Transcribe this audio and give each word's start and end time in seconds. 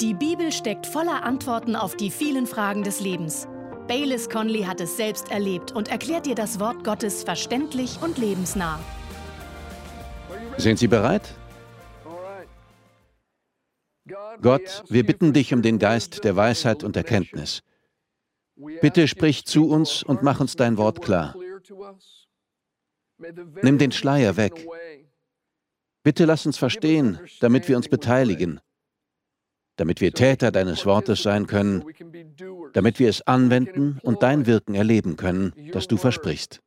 Die 0.00 0.12
Bibel 0.12 0.52
steckt 0.52 0.86
voller 0.86 1.22
Antworten 1.22 1.74
auf 1.74 1.96
die 1.96 2.10
vielen 2.10 2.46
Fragen 2.46 2.82
des 2.82 3.00
Lebens. 3.00 3.48
Baylis 3.88 4.28
Conley 4.28 4.64
hat 4.64 4.78
es 4.82 4.98
selbst 4.98 5.30
erlebt 5.30 5.72
und 5.72 5.88
erklärt 5.88 6.26
dir 6.26 6.34
das 6.34 6.60
Wort 6.60 6.84
Gottes 6.84 7.24
verständlich 7.24 7.98
und 8.02 8.18
lebensnah. 8.18 8.78
Sind 10.58 10.78
Sie 10.78 10.86
bereit? 10.86 11.34
Gott, 14.42 14.84
wir 14.90 15.06
bitten 15.06 15.32
dich 15.32 15.54
um 15.54 15.62
den 15.62 15.78
Geist 15.78 16.24
der 16.24 16.36
Weisheit 16.36 16.84
und 16.84 16.94
Erkenntnis. 16.94 17.62
Bitte 18.82 19.08
sprich 19.08 19.46
zu 19.46 19.66
uns 19.70 20.02
und 20.02 20.22
mach 20.22 20.40
uns 20.40 20.56
dein 20.56 20.76
Wort 20.76 21.00
klar. 21.00 21.34
Nimm 23.62 23.78
den 23.78 23.92
Schleier 23.92 24.36
weg. 24.36 24.66
Bitte 26.02 26.26
lass 26.26 26.44
uns 26.44 26.58
verstehen, 26.58 27.18
damit 27.40 27.66
wir 27.66 27.78
uns 27.78 27.88
beteiligen, 27.88 28.60
damit 29.76 30.00
wir 30.00 30.12
Täter 30.12 30.50
deines 30.50 30.86
Wortes 30.86 31.22
sein 31.22 31.46
können, 31.46 31.84
damit 32.72 32.98
wir 32.98 33.08
es 33.08 33.26
anwenden 33.26 33.98
und 34.02 34.22
dein 34.22 34.46
Wirken 34.46 34.74
erleben 34.74 35.16
können, 35.16 35.52
das 35.72 35.86
du 35.86 35.96
versprichst. 35.96 36.60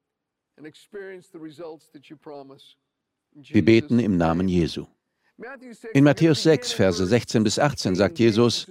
Wir 3.33 3.66
beten 3.66 3.99
im 3.99 4.17
Namen 4.17 4.47
Jesu. 4.47 4.85
In 5.93 6.03
Matthäus 6.03 6.43
6, 6.43 6.73
Verse 6.73 7.05
16 7.05 7.43
bis 7.43 7.59
18 7.59 7.95
sagt 7.95 8.19
Jesus, 8.19 8.67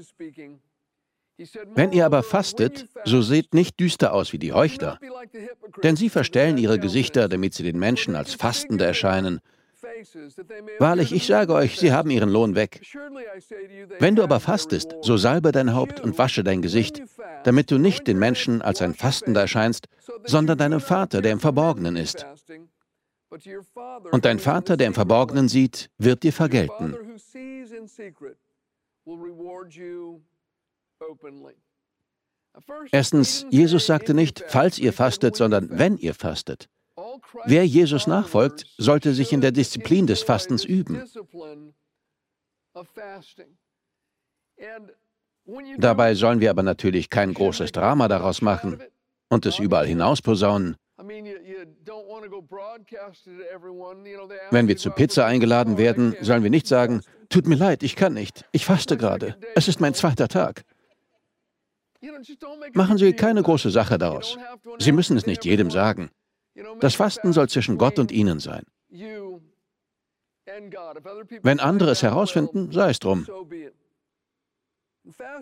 wenn 1.74 1.92
ihr 1.92 2.04
aber 2.04 2.22
fastet, 2.22 2.88
so 3.04 3.22
seht 3.22 3.54
nicht 3.54 3.78
düster 3.78 4.12
aus 4.12 4.32
wie 4.32 4.38
die 4.38 4.52
Heuchler, 4.52 4.98
denn 5.84 5.94
sie 5.94 6.10
verstellen 6.10 6.58
ihre 6.58 6.80
Gesichter, 6.80 7.28
damit 7.28 7.54
sie 7.54 7.62
den 7.62 7.78
Menschen 7.78 8.16
als 8.16 8.34
Fastende 8.34 8.84
erscheinen. 8.84 9.40
Wahrlich, 10.78 11.12
ich 11.12 11.26
sage 11.26 11.52
euch, 11.52 11.78
sie 11.78 11.92
haben 11.92 12.10
ihren 12.10 12.30
Lohn 12.30 12.54
weg. 12.54 12.80
Wenn 13.98 14.16
du 14.16 14.22
aber 14.22 14.40
fastest, 14.40 14.96
so 15.02 15.16
salbe 15.16 15.52
dein 15.52 15.74
Haupt 15.74 16.00
und 16.00 16.18
wasche 16.18 16.42
dein 16.42 16.62
Gesicht, 16.62 17.02
damit 17.44 17.70
du 17.70 17.78
nicht 17.78 18.06
den 18.06 18.18
Menschen 18.18 18.60
als 18.62 18.82
ein 18.82 18.94
Fastender 18.94 19.42
erscheinst, 19.42 19.88
sondern 20.24 20.58
deinem 20.58 20.80
Vater, 20.80 21.22
der 21.22 21.32
im 21.32 21.40
Verborgenen 21.40 21.96
ist. 21.96 22.26
Und 24.10 24.24
dein 24.24 24.38
Vater, 24.38 24.76
der 24.76 24.86
im 24.86 24.94
Verborgenen 24.94 25.48
sieht, 25.48 25.90
wird 25.98 26.22
dir 26.22 26.32
vergelten. 26.32 26.96
Erstens, 32.90 33.46
Jesus 33.50 33.86
sagte 33.86 34.14
nicht, 34.14 34.44
falls 34.48 34.78
ihr 34.78 34.92
fastet, 34.92 35.36
sondern 35.36 35.68
wenn 35.70 35.96
ihr 35.98 36.14
fastet. 36.14 36.68
Wer 37.44 37.66
Jesus 37.66 38.06
nachfolgt, 38.06 38.66
sollte 38.76 39.14
sich 39.14 39.32
in 39.32 39.40
der 39.40 39.52
Disziplin 39.52 40.06
des 40.06 40.22
Fastens 40.22 40.64
üben. 40.64 41.02
Dabei 45.78 46.14
sollen 46.14 46.40
wir 46.40 46.50
aber 46.50 46.62
natürlich 46.62 47.10
kein 47.10 47.32
großes 47.32 47.72
Drama 47.72 48.08
daraus 48.08 48.42
machen 48.42 48.82
und 49.28 49.46
es 49.46 49.58
überall 49.58 49.86
hinaus 49.86 50.20
posaunen. 50.20 50.76
Wenn 54.50 54.68
wir 54.68 54.76
zu 54.76 54.90
Pizza 54.90 55.26
eingeladen 55.26 55.78
werden, 55.78 56.16
sollen 56.20 56.42
wir 56.42 56.50
nicht 56.50 56.66
sagen, 56.66 57.02
tut 57.28 57.46
mir 57.46 57.54
leid, 57.54 57.82
ich 57.82 57.94
kann 57.96 58.14
nicht, 58.14 58.44
ich 58.52 58.64
faste 58.64 58.96
gerade, 58.96 59.36
es 59.54 59.68
ist 59.68 59.80
mein 59.80 59.94
zweiter 59.94 60.28
Tag. 60.28 60.64
Machen 62.74 62.98
Sie 62.98 63.12
keine 63.12 63.42
große 63.42 63.70
Sache 63.70 63.98
daraus. 63.98 64.36
Sie 64.78 64.92
müssen 64.92 65.16
es 65.16 65.26
nicht 65.26 65.44
jedem 65.44 65.70
sagen. 65.70 66.10
Das 66.80 66.94
Fasten 66.94 67.32
soll 67.32 67.48
zwischen 67.48 67.78
Gott 67.78 67.98
und 67.98 68.12
Ihnen 68.12 68.40
sein. 68.40 68.64
Wenn 71.42 71.60
andere 71.60 71.90
es 71.90 72.02
herausfinden, 72.02 72.72
sei 72.72 72.90
es 72.90 72.98
drum. 72.98 73.26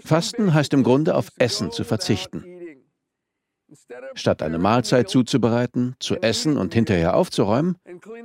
Fasten 0.01 0.55
heißt 0.55 0.73
im 0.75 0.83
Grunde 0.83 1.15
auf 1.15 1.31
Essen 1.39 1.71
zu 1.73 1.85
verzichten. 1.85 2.45
Statt 4.15 4.43
eine 4.43 4.59
Mahlzeit 4.59 5.09
zuzubereiten, 5.09 5.97
zu 5.99 6.17
essen 6.17 6.57
und 6.57 6.73
hinterher 6.73 7.17
aufzuräumen, 7.17 7.77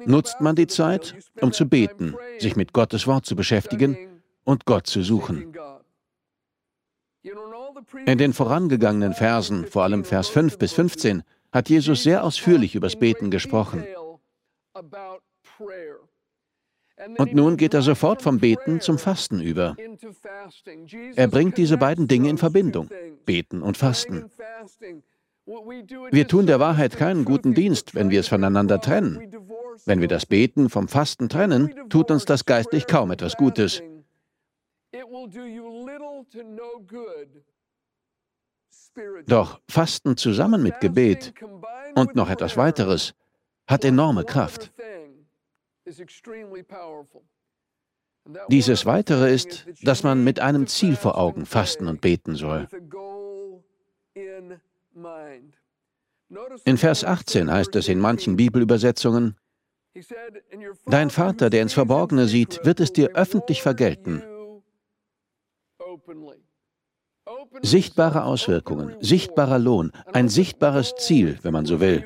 nutzt 0.05 0.39
man 0.39 0.55
die 0.55 0.67
Zeit, 0.67 1.15
um 1.39 1.51
zu 1.51 1.67
beten, 1.67 2.15
sich 2.37 2.55
mit 2.55 2.73
Gottes 2.73 3.07
Wort 3.07 3.25
zu 3.25 3.35
beschäftigen 3.35 4.21
und 4.43 4.65
Gott 4.65 4.85
zu 4.85 5.01
suchen. 5.01 5.53
In 8.05 8.17
den 8.17 8.33
vorangegangenen 8.33 9.13
Versen, 9.13 9.65
vor 9.65 9.83
allem 9.83 10.03
Vers 10.03 10.29
5 10.29 10.57
bis 10.57 10.73
15, 10.73 11.23
hat 11.51 11.69
Jesus 11.69 12.03
sehr 12.03 12.23
ausführlich 12.23 12.75
übers 12.75 12.95
Beten 12.95 13.29
gesprochen. 13.31 13.85
Und 17.17 17.33
nun 17.33 17.57
geht 17.57 17.73
er 17.73 17.81
sofort 17.81 18.21
vom 18.21 18.39
Beten 18.39 18.79
zum 18.79 18.97
Fasten 18.97 19.41
über. 19.41 19.75
Er 21.15 21.27
bringt 21.27 21.57
diese 21.57 21.77
beiden 21.77 22.07
Dinge 22.07 22.29
in 22.29 22.37
Verbindung, 22.37 22.89
Beten 23.25 23.61
und 23.61 23.77
Fasten. 23.77 24.29
Wir 26.11 26.27
tun 26.27 26.45
der 26.45 26.59
Wahrheit 26.59 26.97
keinen 26.97 27.25
guten 27.25 27.53
Dienst, 27.53 27.95
wenn 27.95 28.11
wir 28.11 28.19
es 28.19 28.27
voneinander 28.27 28.79
trennen. 28.79 29.31
Wenn 29.85 29.99
wir 29.99 30.07
das 30.07 30.25
Beten 30.25 30.69
vom 30.69 30.87
Fasten 30.87 31.29
trennen, 31.29 31.73
tut 31.89 32.11
uns 32.11 32.25
das 32.25 32.45
geistlich 32.45 32.85
kaum 32.85 33.11
etwas 33.11 33.35
Gutes. 33.35 33.81
Doch 39.27 39.61
Fasten 39.69 40.17
zusammen 40.17 40.63
mit 40.63 40.79
Gebet 40.79 41.33
und 41.95 42.15
noch 42.15 42.29
etwas 42.29 42.57
weiteres 42.57 43.13
hat 43.67 43.85
enorme 43.85 44.23
Kraft. 44.25 44.71
Dieses 48.49 48.85
Weitere 48.85 49.33
ist, 49.33 49.65
dass 49.81 50.03
man 50.03 50.23
mit 50.23 50.39
einem 50.39 50.67
Ziel 50.67 50.95
vor 50.95 51.17
Augen 51.17 51.45
fasten 51.45 51.87
und 51.87 52.01
beten 52.01 52.35
soll. 52.35 52.67
In 56.65 56.77
Vers 56.77 57.03
18 57.03 57.51
heißt 57.51 57.75
es 57.75 57.87
in 57.87 57.99
manchen 57.99 58.35
Bibelübersetzungen, 58.35 59.35
Dein 60.85 61.09
Vater, 61.09 61.49
der 61.49 61.63
ins 61.63 61.73
Verborgene 61.73 62.27
sieht, 62.27 62.63
wird 62.63 62.79
es 62.79 62.93
dir 62.93 63.09
öffentlich 63.13 63.61
vergelten. 63.61 64.23
Sichtbare 67.61 68.23
Auswirkungen, 68.23 68.95
sichtbarer 68.99 69.59
Lohn, 69.59 69.91
ein 70.13 70.29
sichtbares 70.29 70.95
Ziel, 70.97 71.37
wenn 71.41 71.53
man 71.53 71.65
so 71.65 71.79
will. 71.79 72.05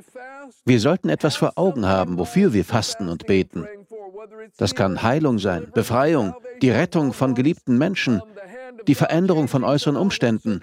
Wir 0.65 0.79
sollten 0.79 1.09
etwas 1.09 1.35
vor 1.35 1.53
Augen 1.55 1.85
haben, 1.85 2.17
wofür 2.17 2.53
wir 2.53 2.65
fasten 2.65 3.09
und 3.09 3.25
beten. 3.27 3.67
Das 4.57 4.75
kann 4.75 5.03
Heilung 5.03 5.39
sein, 5.39 5.71
Befreiung, 5.73 6.33
die 6.61 6.71
Rettung 6.71 7.13
von 7.13 7.35
geliebten 7.35 7.77
Menschen, 7.77 8.21
die 8.87 8.95
Veränderung 8.95 9.47
von 9.47 9.63
äußeren 9.63 9.97
Umständen, 9.97 10.61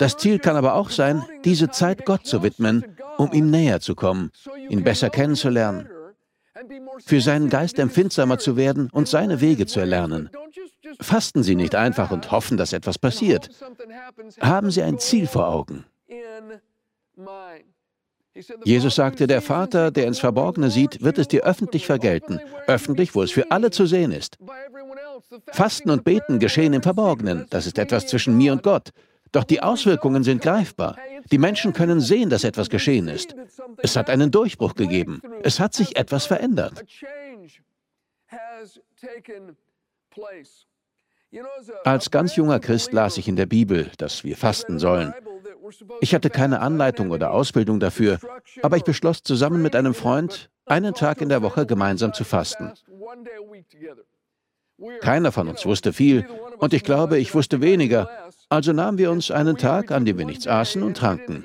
das 0.00 0.16
Ziel 0.16 0.38
kann 0.38 0.56
aber 0.56 0.76
auch 0.76 0.88
sein, 0.88 1.22
diese 1.44 1.68
Zeit 1.68 2.06
Gott 2.06 2.24
zu 2.24 2.42
widmen, 2.42 2.86
um 3.18 3.32
ihm 3.32 3.50
näher 3.50 3.80
zu 3.80 3.94
kommen, 3.94 4.30
ihn 4.70 4.82
besser 4.82 5.10
kennenzulernen, 5.10 5.90
für 7.04 7.20
seinen 7.20 7.50
Geist 7.50 7.78
empfindsamer 7.78 8.38
zu 8.38 8.56
werden 8.56 8.88
und 8.92 9.08
seine 9.08 9.42
Wege 9.42 9.66
zu 9.66 9.78
erlernen. 9.78 10.30
Fasten 11.00 11.42
Sie 11.42 11.54
nicht 11.54 11.74
einfach 11.74 12.10
und 12.10 12.30
hoffen, 12.30 12.56
dass 12.56 12.72
etwas 12.72 12.98
passiert. 12.98 13.50
Haben 14.40 14.70
Sie 14.70 14.82
ein 14.82 14.98
Ziel 14.98 15.26
vor 15.26 15.48
Augen. 15.48 15.84
Jesus 18.64 18.94
sagte, 18.94 19.26
der 19.26 19.42
Vater, 19.42 19.90
der 19.90 20.06
ins 20.06 20.20
Verborgene 20.20 20.70
sieht, 20.70 21.02
wird 21.02 21.18
es 21.18 21.28
dir 21.28 21.44
öffentlich 21.44 21.86
vergelten, 21.86 22.40
öffentlich, 22.66 23.14
wo 23.14 23.22
es 23.22 23.32
für 23.32 23.50
alle 23.50 23.70
zu 23.70 23.86
sehen 23.86 24.12
ist. 24.12 24.38
Fasten 25.52 25.90
und 25.90 26.04
Beten 26.04 26.38
geschehen 26.38 26.72
im 26.72 26.82
Verborgenen, 26.82 27.46
das 27.50 27.66
ist 27.66 27.78
etwas 27.78 28.06
zwischen 28.06 28.36
mir 28.36 28.52
und 28.52 28.62
Gott. 28.62 28.90
Doch 29.32 29.44
die 29.44 29.62
Auswirkungen 29.62 30.24
sind 30.24 30.42
greifbar. 30.42 30.96
Die 31.30 31.38
Menschen 31.38 31.72
können 31.72 32.00
sehen, 32.00 32.30
dass 32.30 32.44
etwas 32.44 32.68
geschehen 32.68 33.08
ist. 33.08 33.34
Es 33.78 33.94
hat 33.96 34.10
einen 34.10 34.30
Durchbruch 34.30 34.74
gegeben. 34.74 35.22
Es 35.42 35.60
hat 35.60 35.74
sich 35.74 35.96
etwas 35.96 36.26
verändert. 36.26 36.84
Als 41.84 42.10
ganz 42.10 42.36
junger 42.36 42.60
Christ 42.60 42.92
las 42.92 43.16
ich 43.16 43.28
in 43.28 43.36
der 43.36 43.46
Bibel, 43.46 43.90
dass 43.98 44.24
wir 44.24 44.36
fasten 44.36 44.78
sollen. 44.78 45.14
Ich 46.00 46.14
hatte 46.14 46.30
keine 46.30 46.60
Anleitung 46.60 47.10
oder 47.10 47.30
Ausbildung 47.30 47.78
dafür, 47.78 48.18
aber 48.62 48.76
ich 48.76 48.84
beschloss 48.84 49.22
zusammen 49.22 49.62
mit 49.62 49.76
einem 49.76 49.94
Freund, 49.94 50.50
einen 50.66 50.94
Tag 50.94 51.20
in 51.20 51.28
der 51.28 51.42
Woche 51.42 51.66
gemeinsam 51.66 52.12
zu 52.12 52.24
fasten. 52.24 52.72
Keiner 55.00 55.30
von 55.30 55.48
uns 55.48 55.64
wusste 55.66 55.92
viel 55.92 56.26
und 56.58 56.72
ich 56.72 56.82
glaube, 56.82 57.18
ich 57.18 57.34
wusste 57.34 57.60
weniger, 57.60 58.10
also 58.48 58.72
nahmen 58.72 58.98
wir 58.98 59.10
uns 59.10 59.30
einen 59.30 59.56
Tag, 59.56 59.92
an 59.92 60.04
dem 60.04 60.18
wir 60.18 60.24
nichts 60.24 60.46
aßen 60.46 60.82
und 60.82 60.96
tranken. 60.96 61.44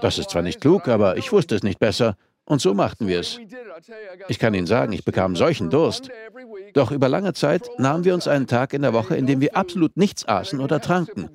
Das 0.00 0.18
ist 0.18 0.30
zwar 0.30 0.42
nicht 0.42 0.60
klug, 0.60 0.88
aber 0.88 1.16
ich 1.16 1.32
wusste 1.32 1.54
es 1.54 1.62
nicht 1.62 1.78
besser. 1.78 2.16
Und 2.46 2.60
so 2.60 2.74
machten 2.74 3.06
wir 3.06 3.20
es. 3.20 3.40
Ich 4.28 4.38
kann 4.38 4.54
Ihnen 4.54 4.66
sagen, 4.66 4.92
ich 4.92 5.04
bekam 5.04 5.34
solchen 5.34 5.70
Durst. 5.70 6.10
Doch 6.74 6.90
über 6.90 7.08
lange 7.08 7.32
Zeit 7.32 7.70
nahmen 7.78 8.04
wir 8.04 8.14
uns 8.14 8.28
einen 8.28 8.46
Tag 8.46 8.72
in 8.74 8.82
der 8.82 8.92
Woche, 8.92 9.16
in 9.16 9.26
dem 9.26 9.40
wir 9.40 9.56
absolut 9.56 9.96
nichts 9.96 10.26
aßen 10.28 10.60
oder 10.60 10.80
tranken. 10.80 11.30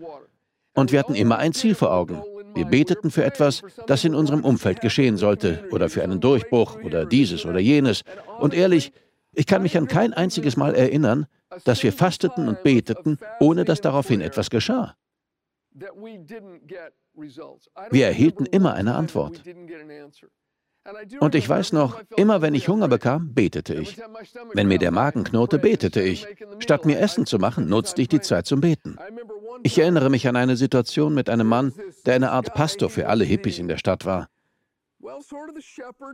Und 0.73 0.91
wir 0.91 0.99
hatten 0.99 1.15
immer 1.15 1.37
ein 1.39 1.53
Ziel 1.53 1.73
vor 1.73 1.91
Augen. 1.91 2.21
Wir 2.53 2.65
beteten 2.65 3.11
für 3.11 3.23
etwas, 3.23 3.61
das 3.87 4.03
in 4.03 4.15
unserem 4.15 4.43
Umfeld 4.43 4.81
geschehen 4.81 5.17
sollte, 5.17 5.67
oder 5.71 5.89
für 5.89 6.03
einen 6.03 6.19
Durchbruch, 6.19 6.77
oder 6.83 7.05
dieses 7.05 7.45
oder 7.45 7.59
jenes. 7.59 8.03
Und 8.39 8.53
ehrlich, 8.53 8.91
Ich 9.33 9.45
kann 9.45 9.61
mich 9.61 9.77
an 9.77 9.87
kein 9.87 10.13
einziges 10.13 10.57
Mal 10.57 10.75
erinnern, 10.75 11.27
dass 11.63 11.83
wir 11.83 11.93
fasteten 11.93 12.47
und 12.47 12.63
beteten, 12.63 13.17
ohne 13.39 13.65
dass 13.65 13.81
daraufhin 13.81 14.21
etwas 14.21 14.49
geschah. 14.49 14.95
Wir 17.91 18.07
erhielten 18.07 18.45
immer 18.45 18.73
eine 18.73 18.95
Antwort. 18.95 19.43
Und 21.19 21.35
ich 21.35 21.47
weiß 21.47 21.73
noch, 21.73 22.01
immer 22.15 22.41
wenn 22.41 22.55
ich 22.55 22.67
Hunger 22.67 22.87
bekam, 22.87 23.33
betete 23.33 23.75
ich. 23.75 23.97
Wenn 24.53 24.67
mir 24.67 24.79
der 24.79 24.91
Magen 24.91 25.23
knurrte, 25.23 25.59
betete 25.59 26.01
ich. 26.01 26.25
Statt 26.59 26.85
mir 26.85 26.99
Essen 26.99 27.25
zu 27.25 27.37
machen, 27.37 27.67
nutzte 27.67 28.01
ich 28.01 28.07
die 28.07 28.21
Zeit 28.21 28.45
zum 28.45 28.61
Beten. 28.61 28.97
Ich 29.63 29.77
erinnere 29.77 30.09
mich 30.09 30.27
an 30.27 30.35
eine 30.35 30.55
Situation 30.55 31.13
mit 31.13 31.29
einem 31.29 31.47
Mann, 31.47 31.73
der 32.05 32.15
eine 32.15 32.31
Art 32.31 32.53
Pastor 32.53 32.89
für 32.89 33.07
alle 33.07 33.25
Hippies 33.25 33.59
in 33.59 33.67
der 33.67 33.77
Stadt 33.77 34.05
war. 34.05 34.29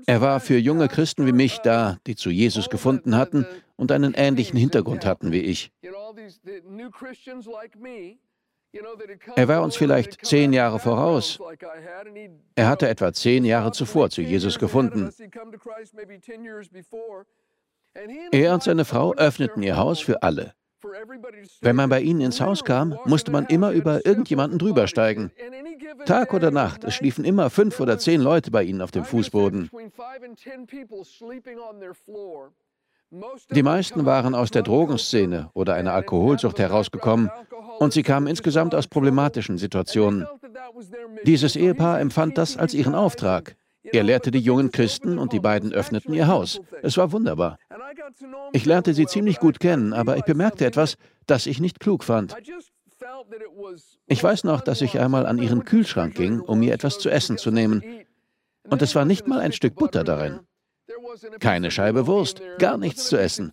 Er 0.06 0.22
war 0.22 0.40
für 0.40 0.58
junge 0.58 0.88
Christen 0.88 1.26
wie 1.26 1.32
mich 1.32 1.60
da, 1.60 1.98
die 2.06 2.16
zu 2.16 2.30
Jesus 2.30 2.70
gefunden 2.70 3.16
hatten 3.16 3.46
und 3.76 3.92
einen 3.92 4.14
ähnlichen 4.14 4.60
Hintergrund 4.60 5.06
hatten 5.06 5.32
wie 5.32 5.40
ich. 5.40 5.72
Er 9.36 9.48
war 9.48 9.62
uns 9.62 9.76
vielleicht 9.76 10.26
zehn 10.26 10.54
Jahre 10.54 10.80
voraus. 10.80 11.40
Er 12.56 12.68
hatte 12.68 12.88
etwa 12.88 13.14
zehn 13.14 13.46
Jahre 13.46 13.72
zuvor 13.72 14.10
zu 14.10 14.22
Jesus 14.22 14.60
gefunden. 14.60 15.10
Er 18.32 18.54
und 18.54 18.64
seine 18.64 18.86
Frau 18.86 19.14
öffneten 19.14 19.64
ihr 19.64 19.78
Haus 19.78 20.00
für 20.00 20.22
alle. 20.24 20.54
Wenn 21.62 21.76
man 21.76 21.90
bei 21.90 22.02
ihnen 22.02 22.22
ins 22.22 22.42
Haus 22.42 22.64
kam, 22.64 22.98
musste 23.06 23.32
man 23.32 23.46
immer 23.48 23.72
über 23.72 24.06
irgendjemanden 24.06 24.60
drüber 24.60 24.88
steigen. 24.88 25.32
Tag 26.06 26.34
oder 26.34 26.52
Nacht, 26.52 26.84
es 26.84 26.94
schliefen 26.94 27.26
immer 27.26 27.50
fünf 27.50 27.80
oder 27.80 27.98
zehn 27.98 28.22
Leute 28.22 28.52
bei 28.52 28.64
ihnen 28.64 28.82
auf 28.82 28.92
dem 28.92 29.06
Fußboden. 29.06 29.70
Die 33.52 33.64
meisten 33.64 34.06
waren 34.06 34.36
aus 34.36 34.52
der 34.52 34.64
Drogenszene 34.64 35.50
oder 35.54 35.76
einer 35.76 35.94
Alkoholsucht 35.94 36.60
herausgekommen 36.60 37.32
und 37.80 37.94
sie 37.94 38.04
kamen 38.04 38.28
insgesamt 38.28 38.76
aus 38.76 38.88
problematischen 38.88 39.58
Situationen. 39.58 40.28
Dieses 41.24 41.56
Ehepaar 41.56 42.00
empfand 42.00 42.38
das 42.38 42.58
als 42.58 42.74
ihren 42.74 42.96
Auftrag. 42.96 43.56
Er 43.84 44.04
lehrte 44.04 44.32
die 44.32 44.40
jungen 44.40 44.72
Christen 44.72 45.18
und 45.18 45.32
die 45.32 45.40
beiden 45.40 45.72
öffneten 45.72 46.14
ihr 46.14 46.28
Haus. 46.28 46.60
Es 46.82 46.98
war 46.98 47.12
wunderbar. 47.12 47.58
Ich 48.52 48.66
lernte 48.66 48.94
sie 48.94 49.06
ziemlich 49.06 49.40
gut 49.40 49.60
kennen, 49.60 49.94
aber 49.94 50.18
ich 50.18 50.24
bemerkte 50.24 50.66
etwas, 50.66 50.98
das 51.28 51.46
ich 51.46 51.60
nicht 51.60 51.80
klug 51.80 52.04
fand. 52.04 52.36
Ich 54.08 54.24
weiß 54.24 54.44
noch, 54.44 54.62
dass 54.62 54.82
ich 54.82 55.00
einmal 55.00 55.26
an 55.26 55.38
ihren 55.38 55.66
Kühlschrank 55.66 56.16
ging, 56.16 56.40
um 56.40 56.60
mir 56.60 56.74
etwas 56.74 57.00
zu 57.00 57.10
essen 57.10 57.38
zu 57.38 57.52
nehmen. 57.52 57.84
Und 58.70 58.82
es 58.82 58.96
war 58.96 59.06
nicht 59.06 59.28
mal 59.28 59.40
ein 59.40 59.52
Stück 59.52 59.76
Butter 59.76 60.04
darin. 60.04 60.40
Keine 61.40 61.72
Scheibe 61.72 62.08
Wurst, 62.08 62.42
gar 62.58 62.78
nichts 62.78 63.08
zu 63.08 63.18
essen. 63.18 63.52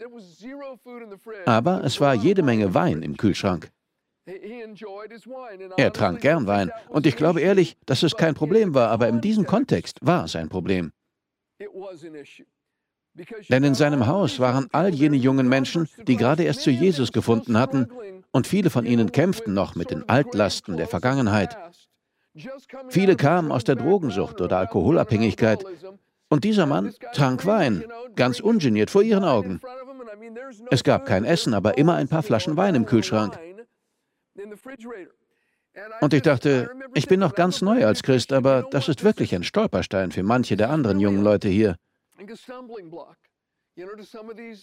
Aber 1.45 1.85
es 1.85 2.01
war 2.01 2.15
jede 2.15 2.43
Menge 2.43 2.75
Wein 2.75 3.03
im 3.03 3.17
Kühlschrank. 3.17 3.71
Er 5.77 5.93
trank 5.93 6.21
gern 6.21 6.47
Wein 6.47 6.71
und 6.89 7.07
ich 7.07 7.17
glaube 7.17 7.41
ehrlich, 7.41 7.77
dass 7.87 8.03
es 8.03 8.17
kein 8.17 8.35
Problem 8.35 8.75
war, 8.75 8.91
aber 8.91 9.09
in 9.09 9.21
diesem 9.21 9.47
Kontext 9.47 9.99
war 10.01 10.25
es 10.25 10.37
ein 10.37 10.49
Problem. 10.49 10.93
Denn 13.51 13.65
in 13.65 13.75
seinem 13.75 14.07
Haus 14.07 14.41
waren 14.41 14.69
all 14.73 14.95
jene 14.95 15.17
jungen 15.17 15.49
Menschen, 15.49 15.89
die 16.07 16.17
gerade 16.17 16.45
erst 16.45 16.63
zu 16.63 16.71
Jesus 16.71 17.13
gefunden 17.13 17.59
hatten, 17.59 17.89
und 18.31 18.47
viele 18.47 18.71
von 18.71 18.87
ihnen 18.87 19.13
kämpften 19.13 19.53
noch 19.53 19.75
mit 19.75 19.91
den 19.91 20.09
Altlasten 20.09 20.79
der 20.79 20.87
Vergangenheit. 20.87 21.57
Viele 22.89 23.17
kamen 23.17 23.53
aus 23.53 23.65
der 23.65 23.75
Drogensucht 23.75 24.41
oder 24.41 24.59
Alkoholabhängigkeit, 24.59 25.65
und 26.31 26.45
dieser 26.45 26.65
Mann 26.65 26.95
trank 27.13 27.45
Wein, 27.45 27.85
ganz 28.17 28.41
ungeniert 28.41 28.89
vor 28.91 29.03
ihren 29.03 29.25
Augen. 29.25 29.61
Es 30.71 30.83
gab 30.83 31.05
kein 31.05 31.25
Essen, 31.25 31.53
aber 31.53 31.77
immer 31.77 31.97
ein 31.97 32.09
paar 32.09 32.23
Flaschen 32.23 32.57
Wein 32.57 32.75
im 32.75 32.87
Kühlschrank. 32.87 33.39
Und 36.01 36.13
ich 36.13 36.23
dachte, 36.23 36.71
ich 36.95 37.07
bin 37.07 37.21
noch 37.21 37.35
ganz 37.35 37.63
neu 37.63 37.87
als 37.87 38.03
Christ, 38.03 38.33
aber 38.33 38.67
das 38.71 38.89
ist 38.89 39.05
wirklich 39.05 39.35
ein 39.35 39.43
Stolperstein 39.43 40.11
für 40.11 40.23
manche 40.23 40.57
der 40.57 40.71
anderen 40.71 41.01
jungen 41.01 41.23
Leute 41.23 41.49
hier. 41.49 41.77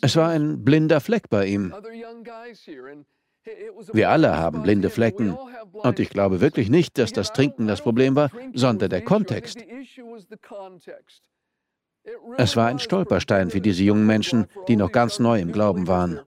Es 0.02 0.16
war 0.16 0.30
ein 0.30 0.64
blinder 0.64 1.02
Fleck 1.02 1.30
bei 1.30 1.48
ihm. 1.48 1.74
Wir 3.94 4.10
alle 4.10 4.38
haben 4.38 4.62
blinde 4.62 4.90
Flecken. 4.90 5.36
Und 5.72 6.00
ich 6.00 6.10
glaube 6.10 6.42
wirklich 6.42 6.70
nicht, 6.70 6.98
dass 6.98 7.12
das 7.12 7.34
Trinken 7.34 7.68
das 7.68 7.82
Problem 7.82 8.16
war, 8.16 8.30
sondern 8.54 8.90
der 8.90 9.04
Kontext. 9.04 9.60
Es 12.38 12.56
war 12.56 12.68
ein 12.68 12.80
Stolperstein 12.80 13.50
für 13.50 13.62
diese 13.62 13.84
jungen 13.84 14.06
Menschen, 14.06 14.48
die 14.68 14.76
noch 14.76 14.92
ganz 14.92 15.20
neu 15.20 15.40
im 15.40 15.52
Glauben 15.52 15.88
waren. 15.88 16.22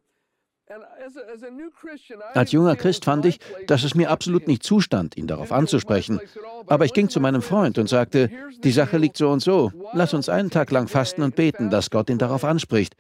Als 2.35 2.53
junger 2.53 2.77
Christ 2.77 3.05
fand 3.05 3.27
ich, 3.27 3.39
dass 3.67 3.85
es 3.85 3.95
mir 3.95 4.11
absolut 4.11 4.47
nicht 4.47 4.63
zustand, 4.63 5.17
ihn 5.17 5.27
darauf 5.27 5.53
anzusprechen. 5.53 6.21
Aber 6.67 6.85
ich 6.85 6.93
ging 6.93 7.09
zu 7.09 7.21
meinem 7.21 7.43
Freund 7.43 7.79
und 7.79 7.89
sagte, 7.89 8.31
die 8.63 8.71
Sache 8.71 8.99
liegt 8.99 9.17
so 9.17 9.31
und 9.31 9.41
so. 9.41 9.73
Lass 9.93 10.15
uns 10.15 10.29
einen 10.29 10.51
Tag 10.51 10.71
lang 10.71 10.89
fasten 10.89 11.23
und 11.23 11.37
beten, 11.37 11.71
dass 11.71 11.91
Gott 11.91 12.11
ihn 12.11 12.19
darauf 12.19 12.45
anspricht. 12.45 12.97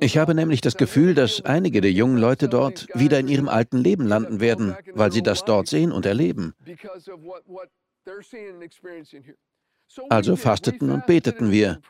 Ich 0.00 0.18
habe 0.18 0.34
nämlich 0.34 0.60
das 0.60 0.76
Gefühl, 0.76 1.14
dass 1.14 1.44
einige 1.44 1.80
der 1.80 1.92
jungen 1.92 2.18
Leute 2.18 2.48
dort 2.48 2.88
wieder 2.94 3.18
in 3.18 3.28
ihrem 3.28 3.48
alten 3.48 3.78
Leben 3.78 4.06
landen 4.06 4.40
werden, 4.40 4.76
weil 4.94 5.12
sie 5.12 5.22
das 5.22 5.44
dort 5.44 5.68
sehen 5.68 5.92
und 5.92 6.06
erleben. 6.06 6.54
Also 10.08 10.36
fasteten 10.36 10.90
und 10.90 11.06
beteten 11.06 11.50
wir. 11.50 11.80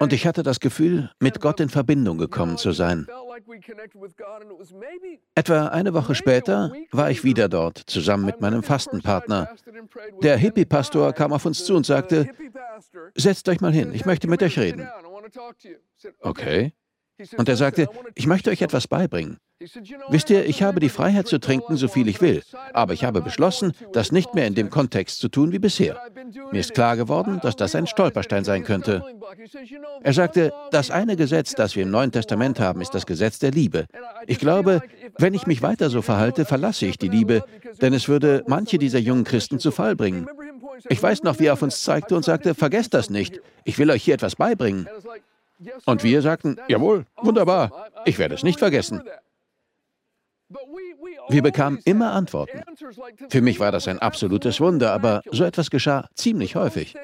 Und 0.00 0.12
ich 0.12 0.26
hatte 0.26 0.42
das 0.42 0.60
Gefühl, 0.60 1.10
mit 1.20 1.40
Gott 1.40 1.60
in 1.60 1.68
Verbindung 1.68 2.18
gekommen 2.18 2.58
zu 2.58 2.72
sein. 2.72 3.06
Etwa 5.34 5.66
eine 5.68 5.94
Woche 5.94 6.14
später 6.14 6.72
war 6.90 7.10
ich 7.10 7.24
wieder 7.24 7.48
dort, 7.48 7.78
zusammen 7.78 8.26
mit 8.26 8.40
meinem 8.40 8.62
Fastenpartner. 8.62 9.48
Der 10.22 10.36
Hippie-Pastor 10.36 11.12
kam 11.12 11.32
auf 11.32 11.44
uns 11.46 11.64
zu 11.64 11.74
und 11.74 11.86
sagte, 11.86 12.28
setzt 13.14 13.48
euch 13.48 13.60
mal 13.60 13.72
hin, 13.72 13.92
ich 13.94 14.04
möchte 14.04 14.28
mit 14.28 14.42
euch 14.42 14.58
reden. 14.58 14.88
Okay. 16.20 16.72
Und 17.36 17.48
er 17.48 17.56
sagte, 17.56 17.88
ich 18.14 18.26
möchte 18.26 18.50
euch 18.50 18.62
etwas 18.62 18.86
beibringen. 18.86 19.38
Wisst 20.08 20.30
ihr, 20.30 20.46
ich 20.46 20.62
habe 20.62 20.78
die 20.78 20.88
Freiheit 20.88 21.26
zu 21.26 21.40
trinken, 21.40 21.76
so 21.76 21.88
viel 21.88 22.06
ich 22.06 22.20
will, 22.20 22.42
aber 22.72 22.92
ich 22.92 23.02
habe 23.02 23.20
beschlossen, 23.20 23.72
das 23.92 24.12
nicht 24.12 24.32
mehr 24.34 24.46
in 24.46 24.54
dem 24.54 24.70
Kontext 24.70 25.18
zu 25.18 25.28
tun 25.28 25.50
wie 25.50 25.58
bisher. 25.58 26.00
Mir 26.52 26.60
ist 26.60 26.74
klar 26.74 26.96
geworden, 26.96 27.40
dass 27.42 27.56
das 27.56 27.74
ein 27.74 27.88
Stolperstein 27.88 28.44
sein 28.44 28.62
könnte. 28.62 29.02
Er 30.02 30.12
sagte, 30.12 30.52
das 30.70 30.92
eine 30.92 31.16
Gesetz, 31.16 31.54
das 31.54 31.74
wir 31.74 31.82
im 31.82 31.90
Neuen 31.90 32.12
Testament 32.12 32.60
haben, 32.60 32.80
ist 32.80 32.94
das 32.94 33.04
Gesetz 33.04 33.40
der 33.40 33.50
Liebe. 33.50 33.86
Ich 34.28 34.38
glaube, 34.38 34.82
wenn 35.18 35.34
ich 35.34 35.48
mich 35.48 35.60
weiter 35.60 35.90
so 35.90 36.02
verhalte, 36.02 36.44
verlasse 36.44 36.86
ich 36.86 36.96
die 36.96 37.08
Liebe, 37.08 37.42
denn 37.82 37.92
es 37.92 38.08
würde 38.08 38.44
manche 38.46 38.78
dieser 38.78 39.00
jungen 39.00 39.24
Christen 39.24 39.58
zu 39.58 39.72
Fall 39.72 39.96
bringen. 39.96 40.28
Ich 40.88 41.02
weiß 41.02 41.24
noch, 41.24 41.40
wie 41.40 41.46
er 41.46 41.54
auf 41.54 41.62
uns 41.62 41.82
zeigte 41.82 42.14
und 42.14 42.24
sagte, 42.24 42.54
vergesst 42.54 42.94
das 42.94 43.10
nicht, 43.10 43.40
ich 43.64 43.76
will 43.78 43.90
euch 43.90 44.04
hier 44.04 44.14
etwas 44.14 44.36
beibringen. 44.36 44.88
Und 45.86 46.02
wir 46.04 46.22
sagten, 46.22 46.56
jawohl, 46.68 47.06
wunderbar, 47.16 47.90
ich 48.04 48.18
werde 48.18 48.34
es 48.34 48.42
nicht 48.42 48.58
vergessen. 48.58 49.02
Wir 51.28 51.42
bekamen 51.42 51.80
immer 51.84 52.12
Antworten. 52.12 52.62
Für 53.28 53.42
mich 53.42 53.60
war 53.60 53.72
das 53.72 53.86
ein 53.88 53.98
absolutes 53.98 54.60
Wunder, 54.60 54.92
aber 54.92 55.22
so 55.30 55.44
etwas 55.44 55.70
geschah 55.70 56.08
ziemlich 56.14 56.56
häufig. 56.56 56.96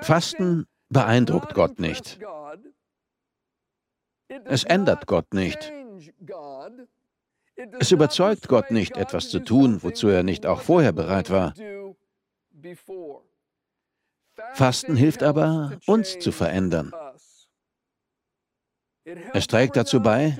Fasten 0.00 0.66
beeindruckt 0.90 1.54
Gott 1.54 1.78
nicht. 1.78 2.18
Es 4.44 4.64
ändert 4.64 5.06
Gott 5.06 5.32
nicht. 5.32 5.72
Es 7.80 7.90
überzeugt 7.90 8.48
Gott 8.48 8.70
nicht, 8.70 8.96
etwas 8.96 9.30
zu 9.30 9.40
tun, 9.40 9.82
wozu 9.82 10.08
er 10.08 10.22
nicht 10.22 10.46
auch 10.46 10.60
vorher 10.60 10.92
bereit 10.92 11.30
war. 11.30 11.54
Fasten 14.54 14.96
hilft 14.96 15.22
aber, 15.22 15.72
uns 15.86 16.18
zu 16.18 16.32
verändern. 16.32 16.92
Es 19.32 19.46
trägt 19.46 19.76
dazu 19.76 20.00
bei, 20.00 20.36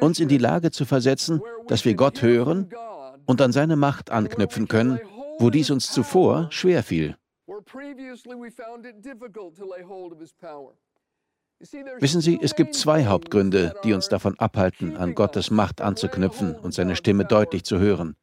uns 0.00 0.20
in 0.20 0.28
die 0.28 0.38
Lage 0.38 0.70
zu 0.70 0.84
versetzen, 0.84 1.40
dass 1.68 1.84
wir 1.84 1.94
Gott 1.94 2.22
hören 2.22 2.70
und 3.26 3.40
an 3.40 3.52
seine 3.52 3.76
Macht 3.76 4.10
anknüpfen 4.10 4.68
können, 4.68 5.00
wo 5.38 5.50
dies 5.50 5.70
uns 5.70 5.90
zuvor 5.90 6.48
schwer 6.50 6.82
fiel. 6.82 7.16
Wissen 11.98 12.22
Sie, 12.22 12.38
es 12.40 12.54
gibt 12.54 12.74
zwei 12.74 13.04
Hauptgründe, 13.04 13.74
die 13.84 13.92
uns 13.92 14.08
davon 14.08 14.38
abhalten, 14.38 14.96
an 14.96 15.14
Gottes 15.14 15.50
Macht 15.50 15.82
anzuknüpfen 15.82 16.54
und 16.56 16.72
seine 16.72 16.96
Stimme 16.96 17.26
deutlich 17.26 17.64
zu 17.64 17.78
hören. 17.78 18.16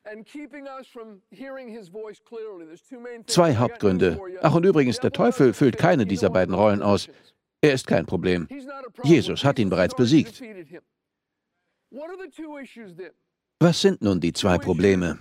Zwei 3.28 3.56
Hauptgründe. 3.56 4.20
Ach 4.42 4.56
und 4.56 4.66
übrigens, 4.66 5.00
der 5.00 5.12
Teufel 5.12 5.54
füllt 5.54 5.78
keine 5.78 6.08
dieser 6.08 6.32
beiden 6.32 6.56
Rollen 6.56 6.82
aus. 6.82 7.10
Er 7.62 7.74
ist 7.74 7.86
kein 7.86 8.08
Problem. 8.08 8.48
Jesus 9.04 9.44
hat 9.44 9.60
ihn 9.60 9.70
bereits 9.70 9.96
besiegt. 9.96 10.42
Was 13.60 13.82
sind 13.82 14.02
nun 14.02 14.20
die 14.20 14.34
zwei 14.34 14.58
Probleme? 14.58 15.20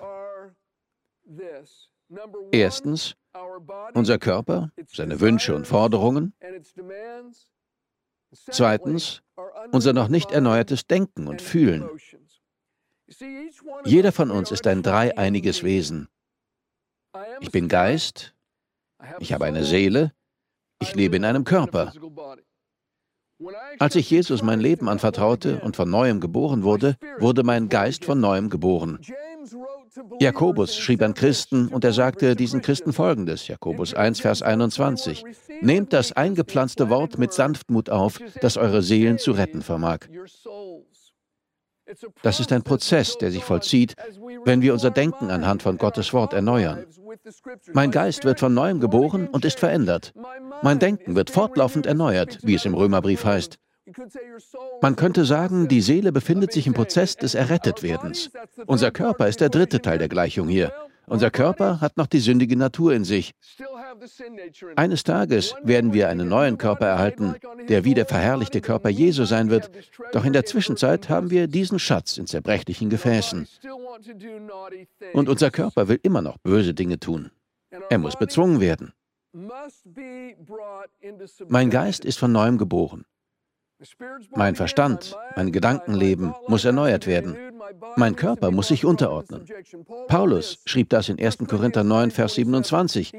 Erstens, 2.53 3.15
unser 3.93 4.19
Körper, 4.19 4.71
seine 4.87 5.21
Wünsche 5.21 5.55
und 5.55 5.67
Forderungen. 5.67 6.33
Zweitens, 8.33 9.23
unser 9.73 9.93
noch 9.93 10.09
nicht 10.09 10.31
erneuertes 10.31 10.87
Denken 10.87 11.27
und 11.29 11.43
Fühlen. 11.43 11.89
Jeder 13.85 14.13
von 14.13 14.31
uns 14.31 14.51
ist 14.51 14.67
ein 14.67 14.83
dreieiniges 14.83 15.63
Wesen. 15.63 16.09
Ich 17.41 17.51
bin 17.51 17.69
Geist, 17.69 18.35
ich 19.21 19.33
habe 19.33 19.45
eine 19.45 19.65
Seele, 19.65 20.13
ich 20.81 20.95
lebe 20.95 21.17
in 21.17 21.25
einem 21.25 21.45
Körper. 21.45 21.93
Als 23.79 23.95
ich 23.95 24.11
Jesus 24.11 24.43
mein 24.43 24.61
Leben 24.61 24.89
anvertraute 24.89 25.61
und 25.61 25.77
von 25.77 25.91
neuem 25.91 26.21
geboren 26.21 26.63
wurde, 26.63 26.97
wurde 27.19 27.43
mein 27.43 27.69
Geist 27.69 28.05
von 28.05 28.19
neuem 28.19 28.49
geboren. 28.49 28.99
Jakobus 30.21 30.77
schrieb 30.77 31.03
an 31.03 31.15
Christen 31.15 31.69
und 31.69 31.85
er 31.85 31.93
sagte 31.93 32.37
diesen 32.37 32.63
Christen 32.63 32.93
folgendes, 32.93 33.49
Jakobus 33.49 33.95
1, 33.95 34.21
Vers 34.21 34.43
21, 34.43 35.25
Nehmt 35.61 35.93
das 35.93 36.13
eingepflanzte 36.13 36.89
Wort 36.89 37.19
mit 37.19 37.33
Sanftmut 37.33 37.91
auf, 37.91 38.19
das 38.41 38.57
eure 38.57 38.83
Seelen 38.83 39.19
zu 39.19 39.33
retten 39.33 39.63
vermag. 39.63 40.01
Das 42.23 42.41
ist 42.41 42.53
ein 42.53 42.63
Prozess, 42.63 43.17
der 43.17 43.31
sich 43.31 43.45
vollzieht, 43.45 43.95
wenn 44.45 44.61
wir 44.61 44.73
unser 44.73 44.91
Denken 44.91 45.31
anhand 45.31 45.63
von 45.63 45.79
Gottes 45.79 46.13
Wort 46.13 46.33
erneuern. 46.33 46.85
Mein 47.73 47.93
Geist 47.93 48.25
wird 48.25 48.41
von 48.41 48.55
neuem 48.55 48.81
geboren 48.81 49.29
und 49.29 49.45
ist 49.45 49.61
verändert. 49.61 50.13
Mein 50.63 50.79
Denken 50.81 51.15
wird 51.15 51.31
fortlaufend 51.31 51.87
erneuert, 51.87 52.39
wie 52.43 52.55
es 52.55 52.65
im 52.65 52.75
Römerbrief 52.75 53.25
heißt. 53.25 53.59
Man 54.83 54.97
könnte 54.97 55.25
sagen, 55.25 55.69
die 55.69 55.81
Seele 55.81 56.13
befindet 56.13 56.53
sich 56.53 56.67
im 56.67 56.75
Prozess 56.75 57.17
des 57.17 57.35
Errettetwerdens. 57.35 58.31
Unser 58.67 58.91
Körper 58.91 59.29
ist 59.29 59.41
der 59.41 59.49
dritte 59.49 59.81
Teil 59.81 59.99
der 59.99 60.09
Gleichung 60.09 60.49
hier. 60.49 60.73
Unser 61.07 61.31
Körper 61.31 61.81
hat 61.81 61.97
noch 61.97 62.09
die 62.09 62.19
sündige 62.19 62.57
Natur 62.57 62.93
in 62.93 63.05
sich. 63.05 63.33
Eines 64.75 65.05
Tages 65.05 65.55
werden 65.63 65.93
wir 65.93 66.09
einen 66.09 66.29
neuen 66.29 66.59
Körper 66.59 66.87
erhalten, 66.87 67.37
der 67.69 67.85
wie 67.85 67.95
der 67.95 68.07
verherrlichte 68.07 68.61
Körper 68.61 68.89
Jesu 68.89 69.25
sein 69.25 69.49
wird. 69.49 69.71
Doch 70.13 70.25
in 70.25 70.33
der 70.33 70.45
Zwischenzeit 70.45 71.09
haben 71.09 71.31
wir 71.31 71.47
diesen 71.47 71.79
Schatz 71.79 72.19
in 72.19 72.27
zerbrechlichen 72.27 72.91
Gefäßen. 72.91 73.47
Und 75.13 75.29
unser 75.29 75.51
Körper 75.51 75.87
will 75.89 76.01
immer 76.03 76.23
noch 76.23 76.39
böse 76.39 76.75
Dinge 76.75 76.99
tun. 76.99 77.31
Er 77.89 77.99
muss 77.99 78.17
bezwungen 78.17 78.61
werden. 78.61 78.93
Mein 81.49 81.71
Geist 81.71 82.05
ist 82.05 82.19
von 82.19 82.33
neuem 82.33 82.59
geboren. 82.59 83.05
Mein 84.35 84.55
Verstand, 84.55 85.17
mein 85.37 85.53
Gedankenleben 85.53 86.35
muss 86.49 86.65
erneuert 86.65 87.07
werden. 87.07 87.37
Mein 87.97 88.17
Körper 88.17 88.51
muss 88.51 88.69
sich 88.69 88.85
unterordnen. 88.85 89.45
Paulus 90.09 90.59
schrieb 90.65 90.89
das 90.91 91.09
in 91.09 91.19
1. 91.19 91.39
Korinther 91.47 91.85
9, 91.85 92.11
Vers 92.11 92.35
27. 92.35 93.13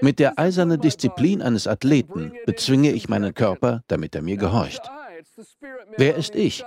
Mit 0.00 0.18
der 0.18 0.38
eisernen 0.38 0.80
Disziplin 0.80 1.40
eines 1.40 1.66
Athleten 1.66 2.32
bezwinge 2.46 2.92
ich 2.92 3.08
meinen 3.08 3.32
Körper, 3.32 3.84
damit 3.88 4.14
er 4.14 4.22
mir 4.22 4.36
gehorcht. 4.36 4.82
Wer 5.96 6.16
ist 6.16 6.34
ich? 6.34 6.64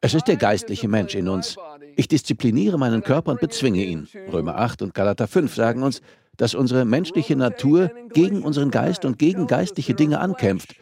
Es 0.00 0.14
ist 0.14 0.26
der 0.28 0.36
geistliche 0.36 0.88
Mensch 0.88 1.14
in 1.14 1.28
uns. 1.28 1.56
Ich 1.96 2.08
diszipliniere 2.08 2.78
meinen 2.78 3.02
Körper 3.02 3.32
und 3.32 3.40
bezwinge 3.40 3.84
ihn. 3.84 4.08
Römer 4.32 4.56
8 4.56 4.82
und 4.82 4.94
Galater 4.94 5.28
5 5.28 5.54
sagen 5.54 5.82
uns, 5.82 6.00
dass 6.36 6.54
unsere 6.54 6.84
menschliche 6.84 7.36
Natur 7.36 7.90
gegen 8.12 8.42
unseren 8.42 8.70
Geist 8.70 9.04
und 9.04 9.18
gegen 9.18 9.46
geistliche 9.46 9.94
Dinge 9.94 10.20
ankämpft 10.20 10.76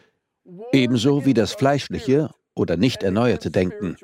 ebenso 0.71 1.25
wie 1.25 1.33
das 1.33 1.53
fleischliche 1.53 2.29
oder 2.55 2.77
nicht 2.77 3.03
erneuerte 3.03 3.51
Denken. 3.51 3.97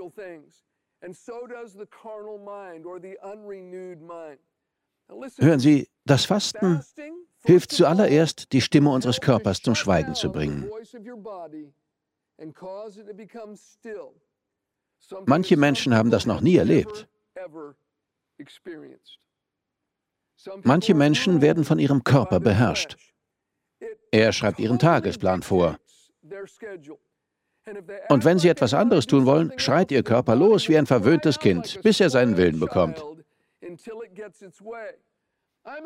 Hören 5.37 5.59
Sie, 5.59 5.89
das 6.05 6.25
Fasten 6.25 6.81
hilft 7.43 7.71
zuallererst, 7.71 8.53
die 8.53 8.61
Stimme 8.61 8.89
unseres 8.89 9.19
Körpers 9.19 9.61
zum 9.61 9.75
Schweigen 9.75 10.15
zu 10.15 10.31
bringen. 10.31 10.69
Manche 15.25 15.57
Menschen 15.57 15.95
haben 15.95 16.11
das 16.11 16.25
noch 16.25 16.41
nie 16.41 16.55
erlebt. 16.55 17.07
Manche 20.63 20.93
Menschen 20.93 21.41
werden 21.41 21.63
von 21.63 21.79
ihrem 21.79 22.03
Körper 22.03 22.39
beherrscht. 22.39 22.97
Er 24.11 24.31
schreibt 24.31 24.59
ihren 24.59 24.79
Tagesplan 24.79 25.41
vor. 25.41 25.77
Und 28.09 28.25
wenn 28.25 28.39
Sie 28.39 28.49
etwas 28.49 28.73
anderes 28.73 29.07
tun 29.07 29.25
wollen, 29.25 29.53
schreit 29.57 29.91
Ihr 29.91 30.03
Körper 30.03 30.35
los 30.35 30.67
wie 30.67 30.77
ein 30.77 30.85
verwöhntes 30.85 31.39
Kind, 31.39 31.81
bis 31.81 31.99
er 31.99 32.09
seinen 32.09 32.37
Willen 32.37 32.59
bekommt. 32.59 33.03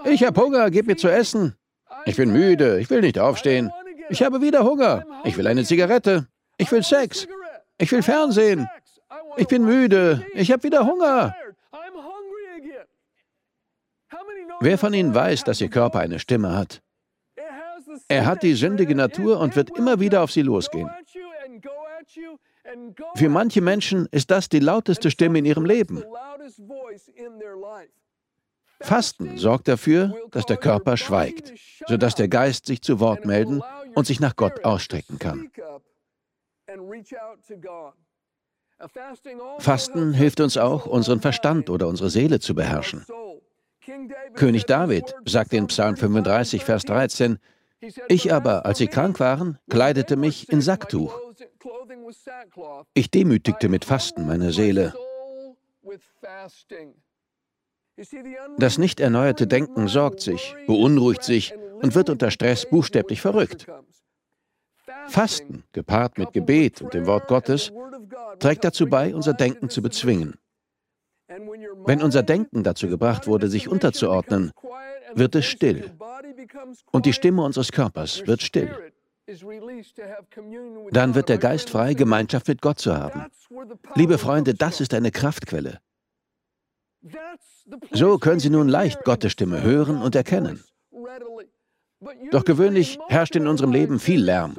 Ich 0.06 0.24
habe 0.24 0.41
Hunger, 0.41 0.72
gib 0.72 0.88
mir 0.88 0.98
zu 0.98 1.08
essen. 1.08 1.56
Ich 2.06 2.15
bin 2.15 2.32
müde, 2.32 2.79
ich 2.79 2.89
will 2.89 3.01
nicht 3.01 3.20
aufstehen. 3.20 3.72
Ich 4.10 4.24
habe 4.24 4.41
wieder 4.41 4.63
Hunger. 4.63 5.06
Ich 5.24 5.38
will 5.38 5.48
eine 5.48 5.63
Zigarette. 5.63 6.27
Ich 6.58 6.72
will 6.72 6.84
Sex. 6.84 7.27
Ich 7.77 7.91
will 7.91 8.01
Fernsehen. 8.01 8.67
Ich 9.38 9.48
bin 9.48 9.63
müde. 9.63 10.25
Ich 10.34 10.51
habe 10.51 10.63
wieder 10.63 10.86
Hunger. 10.86 11.36
Wer 14.60 14.77
von 14.77 14.94
Ihnen 14.94 15.13
weiß, 15.13 15.44
dass 15.44 15.62
Ihr 15.62 15.70
Körper 15.70 16.00
eine 16.00 16.17
Stimme 16.17 16.56
hat? 16.56 16.82
Er 18.07 18.25
hat 18.25 18.43
die 18.43 18.53
sündige 18.53 18.95
Natur 18.95 19.39
und 19.39 19.55
wird 19.55 19.77
immer 19.77 19.99
wieder 19.99 20.23
auf 20.23 20.31
sie 20.31 20.41
losgehen. 20.41 20.89
Für 23.15 23.29
manche 23.29 23.61
Menschen 23.61 24.07
ist 24.11 24.31
das 24.31 24.49
die 24.49 24.59
lauteste 24.59 25.11
Stimme 25.11 25.39
in 25.39 25.45
ihrem 25.45 25.65
Leben. 25.65 26.03
Fasten 28.79 29.37
sorgt 29.37 29.67
dafür, 29.67 30.15
dass 30.31 30.45
der 30.45 30.57
Körper 30.57 30.97
schweigt, 30.97 31.53
sodass 31.87 32.15
der 32.15 32.27
Geist 32.27 32.67
sich 32.67 32.81
zu 32.81 32.99
Wort 32.99 33.25
melden 33.25 33.63
und 33.95 34.05
sich 34.05 34.19
nach 34.19 34.35
Gott 34.35 34.63
ausstrecken 34.63 35.17
kann. 35.17 35.49
Fasten 39.59 40.13
hilft 40.13 40.39
uns 40.39 40.57
auch, 40.57 40.85
unseren 40.85 41.21
Verstand 41.21 41.69
oder 41.69 41.87
unsere 41.87 42.09
Seele 42.09 42.39
zu 42.39 42.53
beherrschen. 42.53 43.05
König 44.35 44.65
David 44.65 45.15
sagt 45.25 45.53
in 45.53 45.67
Psalm 45.67 45.95
35, 45.95 46.63
Vers 46.63 46.83
13, 46.83 47.39
ich 48.07 48.34
aber, 48.34 48.65
als 48.65 48.77
sie 48.79 48.88
krank 48.88 49.19
waren, 49.19 49.57
kleidete 49.69 50.15
mich 50.15 50.50
in 50.50 50.62
Sacktuch. 50.62 51.19
Ich 52.93 53.12
demütigte 53.12 53.69
mit 53.69 53.86
Fasten 53.86 54.25
meine 54.25 54.51
Seele. 54.51 54.93
Das 58.57 58.77
nicht 58.77 59.00
erneuerte 59.00 59.48
Denken 59.48 59.88
sorgt 59.88 60.22
sich, 60.22 60.55
beunruhigt 60.67 61.24
sich 61.24 61.53
und 61.81 61.96
wird 61.96 62.10
unter 62.10 62.31
Stress 62.31 62.69
buchstäblich 62.69 63.22
verrückt. 63.22 63.67
Fasten, 65.07 65.63
gepaart 65.72 66.17
mit 66.17 66.34
Gebet 66.34 66.81
und 66.81 66.93
dem 66.93 67.07
Wort 67.07 67.27
Gottes, 67.27 67.72
trägt 68.39 68.63
dazu 68.63 68.88
bei, 68.88 69.15
unser 69.15 69.34
Denken 69.34 69.69
zu 69.69 69.81
bezwingen. 69.81 70.36
Wenn 71.86 72.01
unser 72.01 72.24
Denken 72.24 72.63
dazu 72.63 72.88
gebracht 72.88 73.27
wurde, 73.27 73.50
sich 73.50 73.67
unterzuordnen, 73.67 74.51
wird 75.13 75.35
es 75.35 75.45
still 75.45 75.91
und 76.91 77.05
die 77.05 77.13
Stimme 77.13 77.43
unseres 77.43 77.71
Körpers 77.71 78.25
wird 78.25 78.41
still. 78.41 78.69
Dann 80.91 81.15
wird 81.15 81.29
der 81.29 81.37
Geist 81.37 81.69
frei, 81.69 81.93
Gemeinschaft 81.93 82.47
mit 82.47 82.61
Gott 82.61 82.79
zu 82.79 82.95
haben. 82.95 83.25
Liebe 83.95 84.17
Freunde, 84.17 84.53
das 84.53 84.79
ist 84.79 84.93
eine 84.93 85.11
Kraftquelle. 85.11 85.79
So 87.91 88.17
können 88.17 88.39
Sie 88.39 88.49
nun 88.49 88.69
leicht 88.69 89.03
Gottes 89.03 89.33
Stimme 89.33 89.61
hören 89.61 90.01
und 90.01 90.15
erkennen. 90.15 90.63
Doch 92.31 92.45
gewöhnlich 92.45 92.99
herrscht 93.09 93.35
in 93.35 93.47
unserem 93.47 93.71
Leben 93.71 93.99
viel 93.99 94.23
Lärm. 94.23 94.55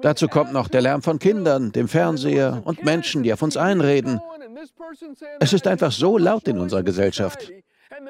Dazu 0.00 0.28
kommt 0.28 0.52
noch 0.52 0.68
der 0.68 0.82
Lärm 0.82 1.02
von 1.02 1.18
Kindern, 1.18 1.72
dem 1.72 1.88
Fernseher 1.88 2.62
und 2.64 2.84
Menschen, 2.84 3.22
die 3.22 3.32
auf 3.32 3.42
uns 3.42 3.56
einreden. 3.56 4.20
Es 5.40 5.52
ist 5.52 5.66
einfach 5.66 5.92
so 5.92 6.18
laut 6.18 6.46
in 6.48 6.58
unserer 6.58 6.82
Gesellschaft. 6.82 7.50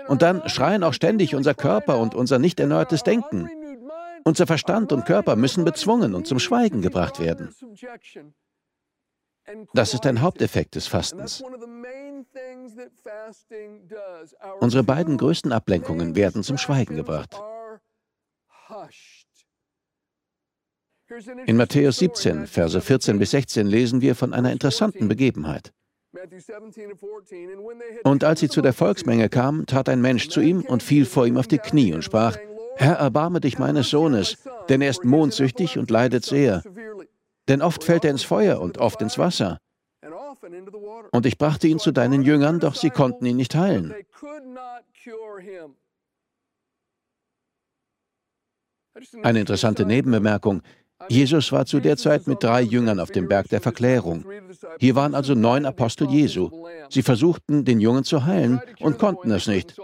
Und 0.08 0.22
dann 0.22 0.48
schreien 0.48 0.84
auch 0.84 0.94
ständig 0.94 1.34
unser 1.34 1.54
Körper 1.54 1.98
und 1.98 2.14
unser 2.14 2.38
nicht 2.38 2.60
erneuertes 2.60 3.02
Denken. 3.02 3.48
Unser 4.24 4.46
Verstand 4.46 4.92
und 4.92 5.04
Körper 5.04 5.36
müssen 5.36 5.64
bezwungen 5.64 6.14
und 6.14 6.26
zum 6.26 6.38
Schweigen 6.38 6.82
gebracht 6.82 7.18
werden. 7.18 7.54
Das 9.74 9.94
ist 9.94 10.06
ein 10.06 10.20
Haupteffekt 10.20 10.76
des 10.76 10.86
Fastens. 10.86 11.42
Unsere 14.60 14.84
beiden 14.84 15.18
größten 15.18 15.52
Ablenkungen 15.52 16.14
werden 16.14 16.42
zum 16.42 16.58
Schweigen 16.58 16.96
gebracht. 16.96 17.40
In 21.46 21.56
Matthäus 21.56 21.98
17, 21.98 22.46
Verse 22.46 22.80
14 22.80 23.18
bis 23.18 23.32
16 23.32 23.66
lesen 23.66 24.00
wir 24.00 24.14
von 24.14 24.32
einer 24.32 24.52
interessanten 24.52 25.08
Begebenheit. 25.08 25.72
Und 28.04 28.24
als 28.24 28.40
sie 28.40 28.48
zu 28.48 28.60
der 28.60 28.72
Volksmenge 28.72 29.28
kamen, 29.28 29.66
tat 29.66 29.88
ein 29.88 30.00
Mensch 30.00 30.28
zu 30.28 30.40
ihm 30.40 30.60
und 30.60 30.82
fiel 30.82 31.06
vor 31.06 31.26
ihm 31.26 31.38
auf 31.38 31.46
die 31.46 31.58
Knie 31.58 31.94
und 31.94 32.02
sprach, 32.02 32.36
Herr, 32.76 32.96
erbarme 32.96 33.40
dich 33.40 33.58
meines 33.58 33.90
Sohnes, 33.90 34.38
denn 34.68 34.82
er 34.82 34.90
ist 34.90 35.04
mondsüchtig 35.04 35.78
und 35.78 35.90
leidet 35.90 36.24
sehr. 36.24 36.62
Denn 37.48 37.62
oft 37.62 37.84
fällt 37.84 38.04
er 38.04 38.10
ins 38.10 38.22
Feuer 38.22 38.60
und 38.60 38.78
oft 38.78 39.00
ins 39.02 39.18
Wasser. 39.18 39.58
Und 41.12 41.26
ich 41.26 41.38
brachte 41.38 41.68
ihn 41.68 41.78
zu 41.78 41.92
deinen 41.92 42.22
Jüngern, 42.22 42.60
doch 42.60 42.74
sie 42.74 42.90
konnten 42.90 43.26
ihn 43.26 43.36
nicht 43.36 43.54
heilen. 43.54 43.94
Eine 49.22 49.40
interessante 49.40 49.86
Nebenbemerkung. 49.86 50.62
Jesus 51.08 51.52
war 51.52 51.66
zu 51.66 51.80
der 51.80 51.96
Zeit 51.96 52.26
mit 52.26 52.42
drei 52.42 52.62
Jüngern 52.62 53.00
auf 53.00 53.10
dem 53.10 53.28
Berg 53.28 53.48
der 53.48 53.60
Verklärung. 53.60 54.24
Hier 54.78 54.94
waren 54.94 55.14
also 55.14 55.34
neun 55.34 55.66
Apostel 55.66 56.08
Jesu. 56.10 56.50
Sie 56.88 57.02
versuchten, 57.02 57.64
den 57.64 57.80
Jungen 57.80 58.04
zu 58.04 58.24
heilen 58.24 58.60
und 58.80 58.98
konnten 58.98 59.30
es 59.30 59.46
nicht. 59.46 59.76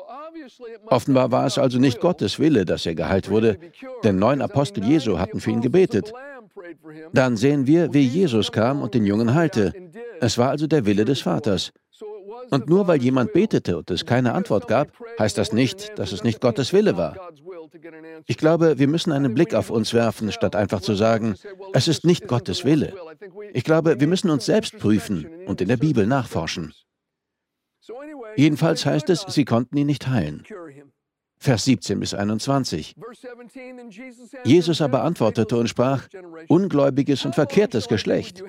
Offenbar 0.87 1.31
war 1.31 1.47
es 1.47 1.59
also 1.59 1.79
nicht 1.79 2.01
Gottes 2.01 2.39
Wille, 2.39 2.65
dass 2.65 2.87
er 2.87 2.95
geheilt 2.95 3.31
wurde, 3.31 3.59
denn 4.05 4.19
neun 4.19 4.41
Apostel 4.43 4.85
Jesu 4.85 5.19
hatten 5.19 5.41
für 5.41 5.51
ihn 5.51 5.61
gebetet. 5.61 6.13
Dann 7.13 7.37
sehen 7.37 7.67
wir, 7.67 7.93
wie 7.93 8.07
Jesus 8.07 8.53
kam 8.53 8.83
und 8.83 8.95
den 8.95 9.05
Jungen 9.05 9.35
heilte. 9.35 9.73
Es 10.21 10.39
war 10.39 10.51
also 10.51 10.67
der 10.67 10.87
Wille 10.87 11.05
des 11.05 11.21
Vaters. 11.21 11.73
Und 12.51 12.69
nur 12.69 12.87
weil 12.89 13.03
jemand 13.03 13.33
betete 13.33 13.79
und 13.79 13.91
es 13.91 14.07
keine 14.07 14.35
Antwort 14.35 14.69
gab, 14.69 14.89
heißt 15.19 15.37
das 15.37 15.53
nicht, 15.53 15.99
dass 15.99 16.13
es 16.13 16.25
nicht 16.25 16.41
Gottes 16.41 16.73
Wille 16.73 16.97
war. 16.97 17.17
Ich 18.27 18.37
glaube, 18.37 18.79
wir 18.79 18.89
müssen 18.89 19.13
einen 19.13 19.35
Blick 19.35 19.55
auf 19.55 19.71
uns 19.71 19.93
werfen, 19.95 20.33
statt 20.33 20.57
einfach 20.57 20.81
zu 20.81 20.95
sagen, 20.95 21.35
es 21.73 21.89
ist 21.89 22.05
nicht 22.05 22.29
Gottes 22.29 22.65
Wille. 22.65 22.95
Ich 23.53 23.65
glaube, 23.65 24.01
wir 24.01 24.07
müssen 24.07 24.31
uns 24.31 24.47
selbst 24.47 24.79
prüfen 24.79 25.27
und 25.47 25.61
in 25.61 25.69
der 25.69 25.77
Bibel 25.77 26.07
nachforschen. 26.07 26.73
Jedenfalls 28.37 28.87
heißt 28.87 29.11
es, 29.11 29.23
sie 29.29 29.45
konnten 29.45 29.77
ihn 29.77 29.87
nicht 29.87 30.09
heilen. 30.09 30.45
Vers 31.41 31.65
17 31.65 32.01
bis 32.01 32.15
21. 32.15 32.97
Jesus 34.45 34.81
aber 34.81 35.05
antwortete 35.05 35.57
und 35.57 35.69
sprach, 35.69 36.09
ungläubiges 36.49 37.25
und 37.25 37.35
verkehrtes 37.35 37.89
Geschlecht. 37.89 38.43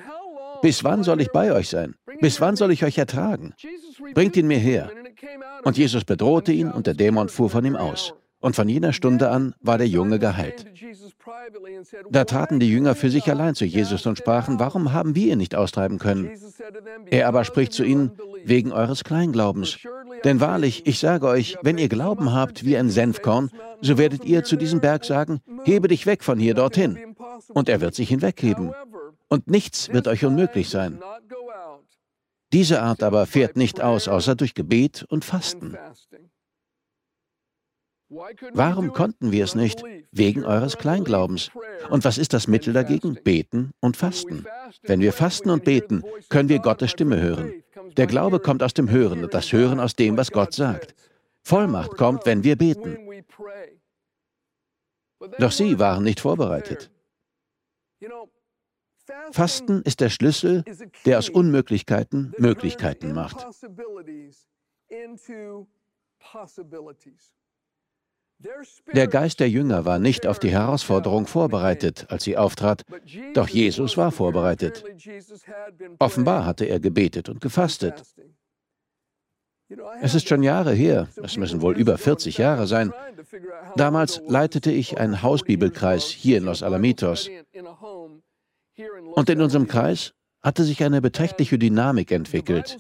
Bis 0.62 0.84
wann 0.84 1.04
soll 1.04 1.22
ich 1.22 1.32
bei 1.32 1.54
euch 1.54 1.70
sein? 1.70 1.96
Bis 2.20 2.42
wann 2.42 2.56
soll 2.56 2.72
ich 2.72 2.84
euch 2.84 2.98
ertragen? 2.98 3.54
Bringt 4.14 4.36
ihn 4.38 4.48
mir 4.48 4.60
her. 4.60 4.92
Und 5.64 5.78
Jesus 5.78 6.06
bedrohte 6.06 6.52
ihn 6.52 6.72
und 6.72 6.88
der 6.88 6.94
Dämon 6.94 7.30
fuhr 7.30 7.50
von 7.50 7.66
ihm 7.66 7.76
aus. 7.76 8.14
Und 8.42 8.56
von 8.56 8.70
jener 8.70 8.94
Stunde 8.94 9.30
an 9.30 9.54
war 9.60 9.78
der 9.78 9.88
Junge 9.88 10.18
geheilt. 10.18 10.66
Da 12.10 12.24
traten 12.24 12.60
die 12.60 12.70
Jünger 12.70 12.96
für 12.96 13.10
sich 13.10 13.30
allein 13.30 13.54
zu 13.54 13.66
Jesus 13.66 14.06
und 14.06 14.18
sprachen, 14.18 14.60
warum 14.60 14.94
haben 14.94 15.14
wir 15.16 15.34
ihn 15.34 15.38
nicht 15.38 15.56
austreiben 15.56 16.00
können? 16.00 16.32
Er 17.10 17.28
aber 17.28 17.44
spricht 17.44 17.74
zu 17.74 17.84
ihnen, 17.84 18.12
wegen 18.46 18.72
eures 18.72 19.04
Kleinglaubens. 19.04 19.78
Denn 20.24 20.40
wahrlich, 20.40 20.88
ich 20.88 21.00
sage 21.00 21.28
euch, 21.28 21.58
wenn 21.64 21.78
ihr 21.78 21.90
Glauben 21.90 22.34
habt 22.34 22.64
wie 22.64 22.78
ein 22.78 22.90
Senfkorn, 22.90 23.52
so 23.82 23.98
werdet 23.98 24.24
ihr 24.24 24.44
zu 24.44 24.56
diesem 24.56 24.80
Berg 24.80 25.04
sagen, 25.04 25.42
hebe 25.66 25.90
dich 25.90 26.06
weg 26.06 26.24
von 26.24 26.40
hier 26.40 26.54
dorthin. 26.54 26.98
Und 27.50 27.68
er 27.68 27.82
wird 27.82 27.96
sich 27.96 28.10
hinwegheben. 28.10 28.74
Und 29.30 29.48
nichts 29.48 29.90
wird 29.90 30.08
euch 30.08 30.26
unmöglich 30.26 30.70
sein. 30.70 31.02
Diese 32.52 32.82
Art 32.82 33.04
aber 33.04 33.28
fährt 33.28 33.56
nicht 33.56 33.80
aus, 33.80 34.08
außer 34.08 34.36
durch 34.36 34.56
Gebet 34.56 35.06
und 35.10 35.24
Fasten. 35.24 35.78
Warum 38.54 38.92
konnten 38.92 39.32
wir 39.32 39.44
es 39.44 39.54
nicht? 39.54 39.84
Wegen 40.12 40.44
eures 40.44 40.78
Kleinglaubens. 40.80 41.52
Und 41.92 42.04
was 42.06 42.18
ist 42.18 42.34
das 42.34 42.48
Mittel 42.48 42.74
dagegen? 42.74 43.20
Beten 43.24 43.72
und 43.82 43.98
Fasten. 43.98 44.46
Wenn 44.82 45.00
wir 45.00 45.14
fasten 45.14 45.52
und 45.52 45.64
beten, 45.64 46.04
können 46.28 46.50
wir 46.50 46.58
Gottes 46.58 46.90
Stimme 46.90 47.22
hören. 47.22 47.64
Der 47.98 48.08
Glaube 48.08 48.40
kommt 48.40 48.64
aus 48.64 48.74
dem 48.74 48.90
Hören 48.90 49.24
und 49.24 49.34
das 49.36 49.54
Hören 49.54 49.80
aus 49.80 49.96
dem, 49.96 50.18
was 50.18 50.32
Gott 50.32 50.54
sagt. 50.54 50.96
Vollmacht 51.44 51.98
kommt, 51.98 52.26
wenn 52.26 52.44
wir 52.44 52.56
beten. 52.56 52.98
Doch 55.38 55.52
sie 55.52 55.78
waren 55.78 56.04
nicht 56.04 56.20
vorbereitet. 56.20 56.90
Fasten 59.32 59.82
ist 59.84 60.00
der 60.00 60.10
Schlüssel, 60.10 60.64
der 61.06 61.20
aus 61.20 61.30
Unmöglichkeiten 61.30 62.34
Möglichkeiten 62.38 63.14
macht. 63.14 63.46
Der 68.94 69.08
Geist 69.08 69.40
der 69.42 69.50
Jünger 69.50 69.86
war 69.86 70.00
nicht 70.00 70.26
auf 70.26 70.40
die 70.40 70.50
Herausforderung 70.50 71.28
vorbereitet, 71.28 72.06
als 72.10 72.24
sie 72.24 72.38
auftrat, 72.38 72.86
doch 73.34 73.50
Jesus 73.50 73.98
war 73.98 74.12
vorbereitet. 74.12 74.84
Offenbar 76.00 76.46
hatte 76.46 76.66
er 76.66 76.80
gebetet 76.80 77.28
und 77.28 77.42
gefastet. 77.42 78.04
Es 80.02 80.16
ist 80.16 80.28
schon 80.28 80.42
Jahre 80.42 80.74
her, 80.74 81.10
es 81.22 81.38
müssen 81.38 81.62
wohl 81.62 81.78
über 81.78 81.98
40 81.98 82.38
Jahre 82.38 82.66
sein. 82.66 82.94
Damals 83.76 84.22
leitete 84.28 84.72
ich 84.72 85.00
einen 85.00 85.22
Hausbibelkreis 85.22 86.06
hier 86.06 86.38
in 86.38 86.46
Los 86.46 86.64
Alamitos. 86.64 87.30
Und 89.16 89.30
in 89.30 89.42
unserem 89.42 89.68
Kreis 89.68 90.14
hatte 90.42 90.64
sich 90.64 90.84
eine 90.84 91.02
beträchtliche 91.02 91.58
Dynamik 91.58 92.12
entwickelt. 92.12 92.78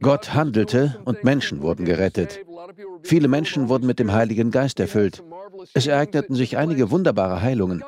Gott 0.00 0.32
handelte 0.34 0.98
und 1.04 1.22
Menschen 1.22 1.60
wurden 1.60 1.84
gerettet. 1.84 2.40
Viele 3.02 3.28
Menschen 3.28 3.68
wurden 3.68 3.86
mit 3.86 3.98
dem 3.98 4.12
Heiligen 4.12 4.50
Geist 4.50 4.80
erfüllt. 4.80 5.22
Es 5.74 5.86
ereigneten 5.86 6.34
sich 6.34 6.56
einige 6.56 6.90
wunderbare 6.90 7.42
Heilungen. 7.42 7.84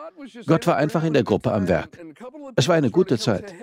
Gott 0.47 0.67
war 0.67 0.77
einfach 0.77 1.05
in 1.05 1.15
der 1.15 1.25
Gruppe 1.25 1.53
am 1.53 1.69
Werk. 1.69 1.99
Es 2.57 2.69
war 2.69 2.75
eine 2.75 2.91
gute 2.91 3.19
Zeit. 3.19 3.55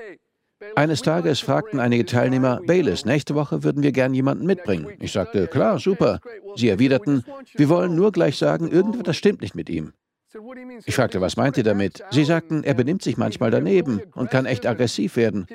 Eines 0.76 1.02
Tages 1.02 1.42
fragten 1.42 1.80
einige 1.80 2.06
Teilnehmer, 2.06 2.62
Baylis, 2.66 3.06
nächste 3.06 3.36
Woche 3.36 3.64
würden 3.64 3.84
wir 3.84 3.92
gern 3.92 4.14
jemanden 4.14 4.46
mitbringen. 4.46 4.88
Ich 5.00 5.12
sagte, 5.12 5.48
klar, 5.48 5.80
super. 5.80 6.20
Sie 6.56 6.70
erwiderten, 6.70 7.24
wir 7.54 7.70
wollen 7.70 7.96
nur 7.96 8.12
gleich 8.12 8.38
sagen, 8.38 8.72
irgendetwas 8.72 9.18
stimmt 9.18 9.42
nicht 9.42 9.54
mit 9.54 9.70
ihm. 9.70 9.94
Ich 10.86 10.96
fragte, 10.96 11.22
was 11.22 11.38
meint 11.38 11.58
ihr 11.58 11.64
damit? 11.64 12.04
Sie 12.12 12.24
sagten, 12.24 12.64
er 12.64 12.74
benimmt 12.74 13.02
sich 13.02 13.18
manchmal 13.18 13.52
daneben 13.52 14.02
und 14.14 14.30
kann 14.30 14.46
echt 14.46 14.66
aggressiv 14.66 15.16
werden. 15.16 15.48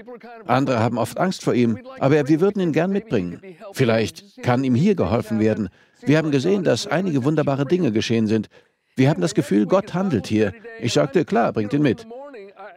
Andere 0.46 0.80
haben 0.80 0.98
oft 0.98 1.18
Angst 1.18 1.42
vor 1.44 1.54
ihm, 1.54 1.78
aber 1.98 2.28
wir 2.28 2.40
würden 2.40 2.60
ihn 2.60 2.72
gern 2.72 2.90
mitbringen. 2.90 3.40
Vielleicht 3.72 4.42
kann 4.42 4.64
ihm 4.64 4.74
hier 4.74 4.94
geholfen 4.94 5.40
werden. 5.40 5.68
Wir 6.02 6.18
haben 6.18 6.30
gesehen, 6.30 6.64
dass 6.64 6.86
einige 6.86 7.24
wunderbare 7.24 7.66
Dinge 7.66 7.92
geschehen 7.92 8.26
sind. 8.26 8.48
Wir 8.96 9.08
haben 9.08 9.20
das 9.20 9.34
Gefühl, 9.34 9.66
Gott 9.66 9.94
handelt 9.94 10.26
hier. 10.26 10.52
Ich 10.80 10.92
sagte, 10.92 11.24
klar, 11.24 11.52
bringt 11.52 11.72
ihn 11.72 11.82
mit. 11.82 12.06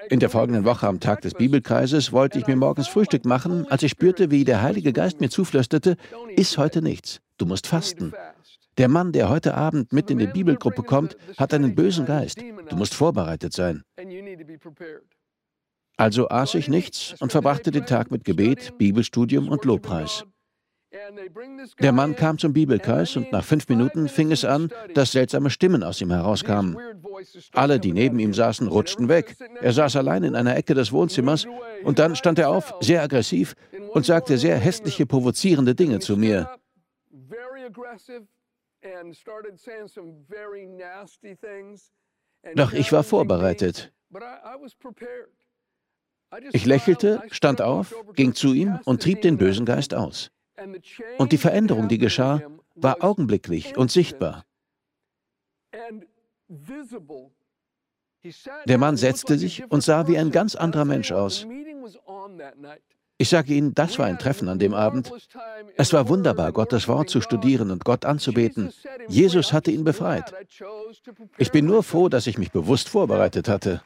In 0.09 0.19
der 0.19 0.29
folgenden 0.29 0.65
Woche 0.65 0.87
am 0.87 0.99
Tag 0.99 1.21
des 1.21 1.33
Bibelkreises 1.33 2.11
wollte 2.11 2.37
ich 2.37 2.47
mir 2.47 2.55
morgens 2.55 2.87
Frühstück 2.87 3.25
machen, 3.25 3.65
als 3.69 3.83
ich 3.83 3.91
spürte, 3.91 4.31
wie 4.31 4.43
der 4.43 4.61
Heilige 4.61 4.93
Geist 4.93 5.21
mir 5.21 5.29
zuflüsterte, 5.29 5.95
iss 6.35 6.57
heute 6.57 6.81
nichts, 6.81 7.21
du 7.37 7.45
musst 7.45 7.67
fasten. 7.67 8.13
Der 8.77 8.87
Mann, 8.87 9.11
der 9.11 9.29
heute 9.29 9.55
Abend 9.55 9.93
mit 9.93 10.09
in 10.09 10.17
die 10.17 10.27
Bibelgruppe 10.27 10.83
kommt, 10.83 11.15
hat 11.37 11.53
einen 11.53 11.75
bösen 11.75 12.05
Geist. 12.05 12.39
Du 12.69 12.75
musst 12.75 12.95
vorbereitet 12.95 13.53
sein. 13.53 13.83
Also 15.95 16.29
aß 16.29 16.55
ich 16.55 16.67
nichts 16.69 17.15
und 17.19 17.31
verbrachte 17.31 17.71
den 17.71 17.85
Tag 17.85 18.09
mit 18.09 18.23
Gebet, 18.23 18.77
Bibelstudium 18.77 19.47
und 19.47 19.63
Lobpreis. 19.63 20.25
Der 21.81 21.91
Mann 21.91 22.15
kam 22.15 22.37
zum 22.37 22.53
Bibelkreis 22.53 23.15
und 23.15 23.31
nach 23.31 23.43
fünf 23.43 23.67
Minuten 23.67 24.07
fing 24.07 24.31
es 24.31 24.45
an, 24.45 24.69
dass 24.93 25.11
seltsame 25.11 25.49
Stimmen 25.49 25.83
aus 25.83 26.01
ihm 26.01 26.11
herauskamen. 26.11 26.77
Alle, 27.53 27.79
die 27.79 27.93
neben 27.93 28.19
ihm 28.19 28.33
saßen, 28.33 28.67
rutschten 28.67 29.07
weg. 29.07 29.35
Er 29.61 29.73
saß 29.73 29.95
allein 29.95 30.23
in 30.23 30.35
einer 30.35 30.55
Ecke 30.55 30.73
des 30.73 30.91
Wohnzimmers 30.91 31.45
und 31.83 31.99
dann 31.99 32.15
stand 32.15 32.37
er 32.39 32.49
auf, 32.49 32.73
sehr 32.79 33.01
aggressiv, 33.01 33.55
und 33.93 34.05
sagte 34.05 34.37
sehr 34.37 34.57
hässliche, 34.57 35.05
provozierende 35.05 35.75
Dinge 35.75 35.99
zu 35.99 36.17
mir. 36.17 36.49
Doch 42.55 42.73
ich 42.73 42.91
war 42.91 43.03
vorbereitet. 43.03 43.93
Ich 46.51 46.65
lächelte, 46.65 47.21
stand 47.29 47.61
auf, 47.61 47.95
ging 48.15 48.33
zu 48.33 48.53
ihm 48.53 48.79
und 48.85 49.01
trieb 49.01 49.21
den 49.21 49.37
bösen 49.37 49.65
Geist 49.65 49.93
aus. 49.93 50.31
Und 51.17 51.31
die 51.31 51.37
Veränderung, 51.37 51.87
die 51.87 51.97
geschah, 51.97 52.41
war 52.75 53.03
augenblicklich 53.03 53.77
und 53.77 53.91
sichtbar. 53.91 54.45
Der 58.65 58.77
Mann 58.77 58.97
setzte 58.97 59.37
sich 59.37 59.69
und 59.69 59.83
sah 59.83 60.07
wie 60.07 60.17
ein 60.17 60.31
ganz 60.31 60.55
anderer 60.55 60.85
Mensch 60.85 61.11
aus. 61.11 61.45
Ich 63.23 63.29
sage 63.29 63.53
Ihnen, 63.53 63.73
das 63.73 63.97
war 63.99 64.05
ein 64.05 64.19
Treffen 64.19 64.49
an 64.49 64.59
dem 64.59 64.73
Abend. 64.73 65.09
Es 65.77 65.93
war 65.93 66.09
wunderbar, 66.09 66.51
Gottes 66.51 66.89
Wort 66.89 67.09
zu 67.09 67.21
studieren 67.21 67.71
und 67.71 67.85
Gott 67.85 68.03
anzubeten. 68.03 68.73
Jesus 69.07 69.53
hatte 69.53 69.71
ihn 69.71 69.85
befreit. 69.85 70.33
Ich 71.37 71.49
bin 71.49 71.65
nur 71.65 71.83
froh, 71.83 72.09
dass 72.09 72.27
ich 72.27 72.37
mich 72.37 72.51
bewusst 72.51 72.89
vorbereitet 72.89 73.47
hatte. 73.47 73.81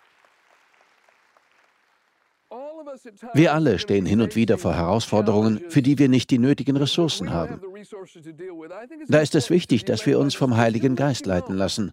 Wir 3.35 3.53
alle 3.53 3.77
stehen 3.77 4.07
hin 4.07 4.21
und 4.21 4.35
wieder 4.35 4.57
vor 4.57 4.73
Herausforderungen, 4.73 5.61
für 5.69 5.83
die 5.83 5.99
wir 5.99 6.09
nicht 6.09 6.31
die 6.31 6.39
nötigen 6.39 6.75
Ressourcen 6.75 7.29
haben. 7.29 7.61
Da 9.07 9.19
ist 9.19 9.35
es 9.35 9.51
wichtig, 9.51 9.85
dass 9.85 10.07
wir 10.07 10.17
uns 10.17 10.33
vom 10.33 10.57
Heiligen 10.57 10.95
Geist 10.95 11.27
leiten 11.27 11.55
lassen. 11.55 11.91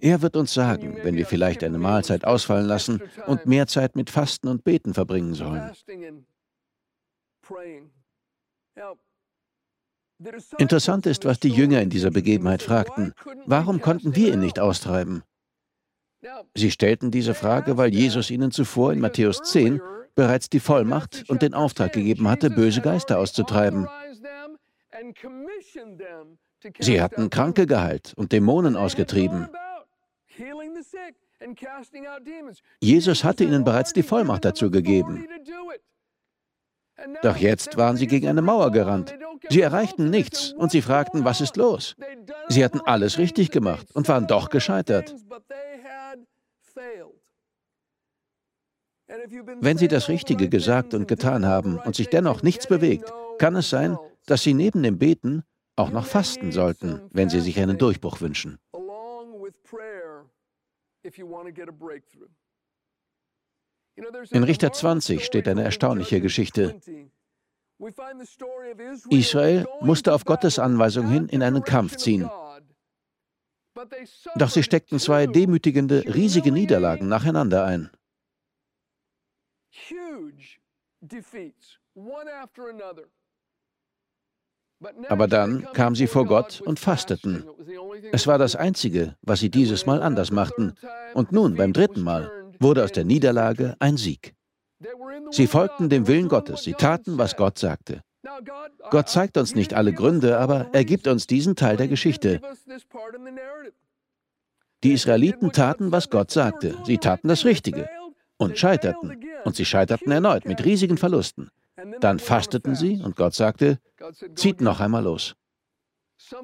Er 0.00 0.22
wird 0.22 0.34
uns 0.34 0.52
sagen, 0.52 0.96
wenn 1.04 1.14
wir 1.14 1.26
vielleicht 1.26 1.62
eine 1.62 1.78
Mahlzeit 1.78 2.24
ausfallen 2.24 2.66
lassen 2.66 3.00
und 3.28 3.46
mehr 3.46 3.68
Zeit 3.68 3.94
mit 3.94 4.10
Fasten 4.10 4.48
und 4.48 4.64
Beten 4.64 4.92
verbringen 4.92 5.34
sollen. 5.34 5.70
Interessant 10.58 11.06
ist, 11.06 11.24
was 11.24 11.40
die 11.40 11.48
Jünger 11.48 11.80
in 11.80 11.90
dieser 11.90 12.10
Begebenheit 12.10 12.62
fragten. 12.62 13.14
Warum 13.46 13.80
konnten 13.80 14.14
wir 14.14 14.34
ihn 14.34 14.40
nicht 14.40 14.58
austreiben? 14.58 15.22
Sie 16.54 16.70
stellten 16.70 17.10
diese 17.10 17.34
Frage, 17.34 17.78
weil 17.78 17.94
Jesus 17.94 18.30
ihnen 18.30 18.50
zuvor 18.50 18.92
in 18.92 19.00
Matthäus 19.00 19.42
10 19.42 19.80
bereits 20.14 20.50
die 20.50 20.60
Vollmacht 20.60 21.24
und 21.28 21.40
den 21.40 21.54
Auftrag 21.54 21.92
gegeben 21.92 22.28
hatte, 22.28 22.50
böse 22.50 22.82
Geister 22.82 23.18
auszutreiben. 23.18 23.88
Sie 26.78 27.00
hatten 27.00 27.30
Kranke 27.30 27.66
geheilt 27.66 28.12
und 28.16 28.32
Dämonen 28.32 28.76
ausgetrieben. 28.76 29.48
Jesus 32.80 33.24
hatte 33.24 33.44
ihnen 33.44 33.64
bereits 33.64 33.94
die 33.94 34.02
Vollmacht 34.02 34.44
dazu 34.44 34.70
gegeben. 34.70 35.26
Doch 37.22 37.36
jetzt 37.36 37.76
waren 37.76 37.96
sie 37.96 38.06
gegen 38.06 38.28
eine 38.28 38.42
Mauer 38.42 38.70
gerannt. 38.70 39.14
Sie 39.48 39.60
erreichten 39.60 40.10
nichts 40.10 40.52
und 40.52 40.70
sie 40.70 40.82
fragten, 40.82 41.24
was 41.24 41.40
ist 41.40 41.56
los? 41.56 41.96
Sie 42.48 42.64
hatten 42.64 42.80
alles 42.80 43.18
richtig 43.18 43.50
gemacht 43.50 43.86
und 43.94 44.08
waren 44.08 44.26
doch 44.26 44.50
gescheitert. 44.50 45.14
Wenn 49.60 49.76
Sie 49.76 49.88
das 49.88 50.08
Richtige 50.08 50.48
gesagt 50.48 50.94
und 50.94 51.08
getan 51.08 51.44
haben 51.44 51.78
und 51.78 51.96
sich 51.96 52.08
dennoch 52.08 52.42
nichts 52.42 52.66
bewegt, 52.66 53.12
kann 53.38 53.56
es 53.56 53.68
sein, 53.68 53.98
dass 54.26 54.42
Sie 54.42 54.54
neben 54.54 54.82
dem 54.82 54.98
Beten 54.98 55.42
auch 55.76 55.90
noch 55.90 56.06
fasten 56.06 56.52
sollten, 56.52 57.00
wenn 57.10 57.28
Sie 57.28 57.40
sich 57.40 57.58
einen 57.58 57.78
Durchbruch 57.78 58.20
wünschen. 58.20 58.58
In 64.30 64.44
Richter 64.44 64.72
20 64.72 65.24
steht 65.24 65.48
eine 65.48 65.64
erstaunliche 65.64 66.20
Geschichte. 66.20 66.80
Israel 69.10 69.66
musste 69.80 70.12
auf 70.14 70.24
Gottes 70.24 70.58
Anweisung 70.58 71.08
hin 71.08 71.28
in 71.28 71.42
einen 71.42 71.62
Kampf 71.62 71.96
ziehen. 71.96 72.30
Doch 74.36 74.50
sie 74.50 74.62
steckten 74.62 74.98
zwei 74.98 75.26
demütigende, 75.26 76.04
riesige 76.14 76.52
Niederlagen 76.52 77.08
nacheinander 77.08 77.64
ein. 77.64 77.90
Aber 85.08 85.28
dann 85.28 85.66
kamen 85.72 85.94
sie 85.94 86.06
vor 86.06 86.26
Gott 86.26 86.60
und 86.60 86.80
fasteten. 86.80 87.44
Es 88.12 88.26
war 88.26 88.38
das 88.38 88.56
Einzige, 88.56 89.16
was 89.22 89.40
sie 89.40 89.50
dieses 89.50 89.86
Mal 89.86 90.02
anders 90.02 90.30
machten. 90.30 90.74
Und 91.14 91.32
nun, 91.32 91.54
beim 91.56 91.72
dritten 91.72 92.00
Mal, 92.00 92.30
wurde 92.60 92.84
aus 92.84 92.92
der 92.92 93.04
Niederlage 93.04 93.76
ein 93.80 93.96
Sieg. 93.96 94.34
Sie 95.30 95.46
folgten 95.46 95.88
dem 95.88 96.06
Willen 96.06 96.28
Gottes, 96.28 96.62
sie 96.62 96.74
taten, 96.74 97.18
was 97.18 97.36
Gott 97.36 97.58
sagte. 97.58 98.02
Gott 98.90 99.08
zeigt 99.08 99.36
uns 99.36 99.54
nicht 99.54 99.74
alle 99.74 99.92
Gründe, 99.92 100.38
aber 100.38 100.68
er 100.72 100.84
gibt 100.84 101.06
uns 101.06 101.26
diesen 101.26 101.56
Teil 101.56 101.76
der 101.76 101.88
Geschichte. 101.88 102.40
Die 104.82 104.92
Israeliten 104.92 105.52
taten, 105.52 105.92
was 105.92 106.10
Gott 106.10 106.30
sagte. 106.30 106.76
Sie 106.84 106.98
taten 106.98 107.28
das 107.28 107.44
Richtige 107.44 107.88
und 108.36 108.58
scheiterten. 108.58 109.22
Und 109.44 109.56
sie 109.56 109.64
scheiterten 109.64 110.10
erneut 110.10 110.46
mit 110.46 110.64
riesigen 110.64 110.96
Verlusten. 110.96 111.50
Dann 112.00 112.18
fasteten 112.18 112.74
sie 112.74 113.00
und 113.02 113.16
Gott 113.16 113.34
sagte, 113.34 113.78
zieht 114.34 114.60
noch 114.60 114.80
einmal 114.80 115.04
los. 115.04 115.34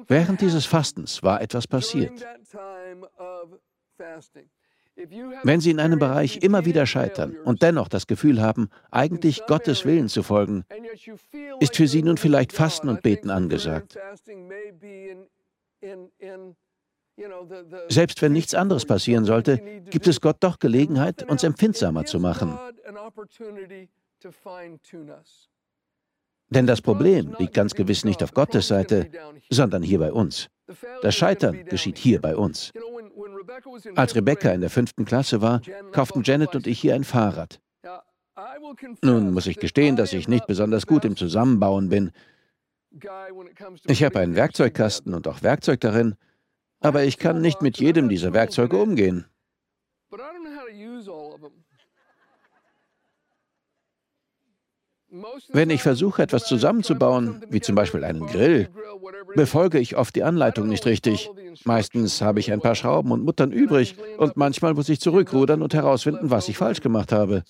Während 0.07 0.41
dieses 0.41 0.65
Fastens 0.65 1.21
war 1.23 1.41
etwas 1.41 1.67
passiert. 1.67 2.25
Wenn 5.43 5.61
Sie 5.61 5.71
in 5.71 5.79
einem 5.79 5.99
Bereich 5.99 6.37
immer 6.37 6.65
wieder 6.65 6.85
scheitern 6.85 7.35
und 7.45 7.61
dennoch 7.61 7.87
das 7.87 8.07
Gefühl 8.07 8.41
haben, 8.41 8.69
eigentlich 8.89 9.45
Gottes 9.45 9.85
Willen 9.85 10.09
zu 10.09 10.23
folgen, 10.23 10.65
ist 11.59 11.75
für 11.75 11.87
Sie 11.87 12.01
nun 12.01 12.17
vielleicht 12.17 12.51
Fasten 12.51 12.89
und 12.89 13.03
Beten 13.03 13.29
angesagt. 13.29 13.97
Selbst 17.89 18.21
wenn 18.21 18.33
nichts 18.33 18.53
anderes 18.53 18.85
passieren 18.85 19.25
sollte, 19.25 19.57
gibt 19.89 20.07
es 20.07 20.21
Gott 20.21 20.37
doch 20.39 20.59
Gelegenheit, 20.59 21.23
uns 21.29 21.43
empfindsamer 21.43 22.05
zu 22.05 22.19
machen. 22.19 22.57
Denn 26.49 26.65
das 26.65 26.81
Problem 26.81 27.35
liegt 27.39 27.53
ganz 27.53 27.73
gewiss 27.73 28.05
nicht 28.05 28.23
auf 28.23 28.33
Gottes 28.33 28.67
Seite, 28.67 29.09
sondern 29.49 29.83
hier 29.83 29.99
bei 29.99 30.11
uns. 30.11 30.49
Das 31.01 31.15
Scheitern 31.15 31.65
geschieht 31.65 31.97
hier 31.97 32.21
bei 32.21 32.35
uns. 32.35 32.71
Als 33.95 34.15
Rebecca 34.15 34.51
in 34.51 34.61
der 34.61 34.69
fünften 34.69 35.05
Klasse 35.05 35.41
war, 35.41 35.61
kauften 35.91 36.23
Janet 36.23 36.55
und 36.55 36.67
ich 36.67 36.79
hier 36.79 36.95
ein 36.95 37.03
Fahrrad. 37.03 37.59
Nun 39.01 39.33
muss 39.33 39.47
ich 39.47 39.57
gestehen, 39.57 39.95
dass 39.95 40.13
ich 40.13 40.27
nicht 40.27 40.47
besonders 40.47 40.85
gut 40.85 41.05
im 41.05 41.15
Zusammenbauen 41.15 41.89
bin. 41.89 42.11
Ich 43.87 44.03
habe 44.03 44.19
einen 44.19 44.35
Werkzeugkasten 44.35 45.13
und 45.13 45.27
auch 45.27 45.41
Werkzeug 45.41 45.79
darin, 45.81 46.15
aber 46.79 47.03
ich 47.03 47.17
kann 47.17 47.41
nicht 47.41 47.61
mit 47.61 47.79
jedem 47.79 48.09
dieser 48.09 48.33
Werkzeuge 48.33 48.77
umgehen. 48.77 49.25
Wenn 55.49 55.69
ich 55.69 55.83
versuche, 55.83 56.21
etwas 56.21 56.45
zusammenzubauen, 56.45 57.41
wie 57.49 57.61
zum 57.61 57.75
Beispiel 57.75 58.03
einen 58.03 58.25
Grill, 58.27 58.69
befolge 59.35 59.79
ich 59.79 59.95
oft 59.95 60.15
die 60.15 60.23
Anleitung 60.23 60.67
nicht 60.67 60.85
richtig. 60.85 61.29
Meistens 61.63 62.21
habe 62.21 62.39
ich 62.39 62.51
ein 62.51 62.59
paar 62.59 62.75
Schrauben 62.75 63.11
und 63.11 63.23
Muttern 63.23 63.51
übrig 63.51 63.95
und 64.17 64.35
manchmal 64.35 64.73
muss 64.73 64.89
ich 64.89 64.99
zurückrudern 64.99 65.61
und 65.61 65.73
herausfinden, 65.73 66.29
was 66.29 66.49
ich 66.49 66.57
falsch 66.57 66.81
gemacht 66.81 67.11
habe. 67.11 67.43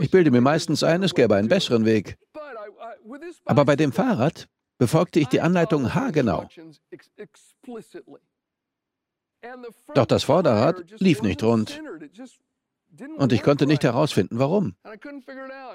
Ich 0.00 0.10
bilde 0.10 0.30
mir 0.30 0.40
meistens 0.40 0.82
ein, 0.82 1.02
es 1.02 1.14
gäbe 1.14 1.36
einen 1.36 1.48
besseren 1.48 1.84
Weg. 1.84 2.18
Aber 3.44 3.64
bei 3.64 3.76
dem 3.76 3.92
Fahrrad 3.92 4.48
befolgte 4.78 5.20
ich 5.20 5.28
die 5.28 5.40
Anleitung 5.40 5.94
haargenau. 5.94 6.48
Doch 9.94 10.06
das 10.06 10.24
Vorderrad 10.24 11.00
lief 11.00 11.22
nicht 11.22 11.42
rund. 11.42 11.80
Und 13.16 13.32
ich 13.32 13.42
konnte 13.42 13.66
nicht 13.66 13.84
herausfinden, 13.84 14.38
warum. 14.38 14.74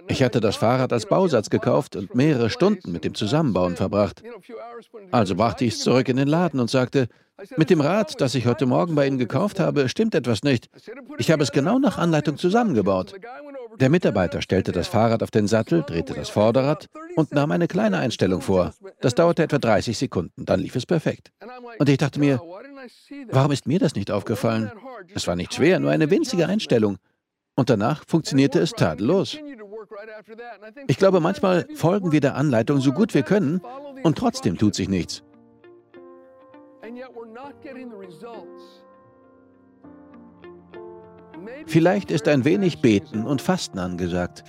Ich 0.08 0.22
hatte 0.22 0.40
das 0.40 0.56
Fahrrad 0.56 0.94
als 0.94 1.08
Bausatz 1.08 1.50
gekauft 1.50 1.96
und 1.96 2.14
mehrere 2.14 2.50
Stunden 2.50 2.92
mit 2.92 3.04
dem 3.04 3.16
Zusammenbauen 3.16 3.76
verbracht. 3.76 4.22
Also 5.12 5.36
brachte 5.36 5.66
ich 5.66 5.74
es 5.74 5.80
zurück 5.80 6.10
in 6.10 6.18
den 6.18 6.28
Laden 6.28 6.60
und 6.60 6.70
sagte, 6.70 7.08
mit 7.56 7.70
dem 7.70 7.82
Rad, 7.82 8.20
das 8.20 8.36
ich 8.36 8.46
heute 8.46 8.66
Morgen 8.66 8.96
bei 8.96 9.08
Ihnen 9.08 9.18
gekauft 9.18 9.60
habe, 9.60 9.90
stimmt 9.90 10.16
etwas 10.16 10.44
nicht. 10.44 10.70
Ich 11.18 11.32
habe 11.32 11.44
es 11.44 11.52
genau 11.52 11.80
nach 11.80 11.98
Anleitung 11.98 12.38
zusammengebaut. 12.38 13.14
Der 13.80 13.90
Mitarbeiter 13.90 14.42
stellte 14.42 14.72
das 14.72 14.88
Fahrrad 14.88 15.22
auf 15.22 15.32
den 15.32 15.48
Sattel, 15.48 15.84
drehte 15.84 16.14
das 16.14 16.30
Vorderrad 16.30 16.88
und 17.16 17.34
nahm 17.34 17.52
eine 17.52 17.68
kleine 17.68 18.00
Einstellung 18.00 18.42
vor. 18.42 18.74
Das 19.02 19.14
dauerte 19.16 19.44
etwa 19.44 19.60
30 19.60 19.98
Sekunden, 19.98 20.46
dann 20.46 20.60
lief 20.60 20.76
es 20.76 20.86
perfekt. 20.86 21.32
Und 21.78 21.90
ich 21.90 21.98
dachte 21.98 22.20
mir, 22.20 22.42
warum 23.30 23.52
ist 23.52 23.68
mir 23.68 23.80
das 23.80 23.96
nicht 23.96 24.12
aufgefallen? 24.12 24.72
Es 25.14 25.28
war 25.28 25.36
nicht 25.36 25.54
schwer, 25.54 25.80
nur 25.80 25.92
eine 25.92 26.10
winzige 26.10 26.48
Einstellung. 26.48 26.98
Und 27.56 27.70
danach 27.70 28.04
funktionierte 28.08 28.60
es 28.60 28.72
tadellos. 28.72 29.38
Ich 30.88 30.98
glaube, 30.98 31.20
manchmal 31.20 31.68
folgen 31.76 32.12
wir 32.12 32.22
der 32.22 32.36
Anleitung 32.36 32.80
so 32.82 32.92
gut 32.92 33.14
wir 33.14 33.24
können 33.24 33.62
und 34.04 34.18
trotzdem 34.18 34.58
tut 34.58 34.76
sich 34.76 34.90
nichts. 34.90 35.24
Vielleicht 41.68 42.12
ist 42.12 42.28
ein 42.28 42.44
wenig 42.46 42.82
Beten 42.82 43.26
und 43.26 43.42
Fasten 43.42 43.80
angesagt, 43.80 44.44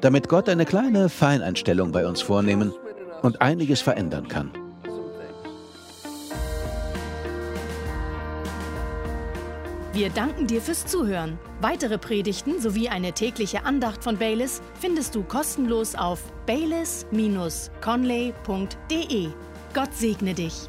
damit 0.00 0.28
Gott 0.28 0.48
eine 0.48 0.64
kleine 0.64 1.08
Feineinstellung 1.08 1.92
bei 1.92 2.06
uns 2.06 2.22
vornehmen 2.22 2.72
und 3.22 3.40
einiges 3.40 3.80
verändern 3.80 4.28
kann. 4.28 4.50
Wir 9.92 10.10
danken 10.10 10.46
dir 10.46 10.60
fürs 10.60 10.86
Zuhören. 10.86 11.38
Weitere 11.60 11.98
Predigten 11.98 12.60
sowie 12.60 12.88
eine 12.88 13.12
tägliche 13.12 13.64
Andacht 13.64 14.04
von 14.04 14.16
Baylis 14.16 14.62
findest 14.78 15.16
du 15.16 15.24
kostenlos 15.24 15.96
auf 15.96 16.22
baylis-conley.de. 16.46 19.28
Gott 19.74 19.94
segne 19.94 20.34
dich. 20.34 20.68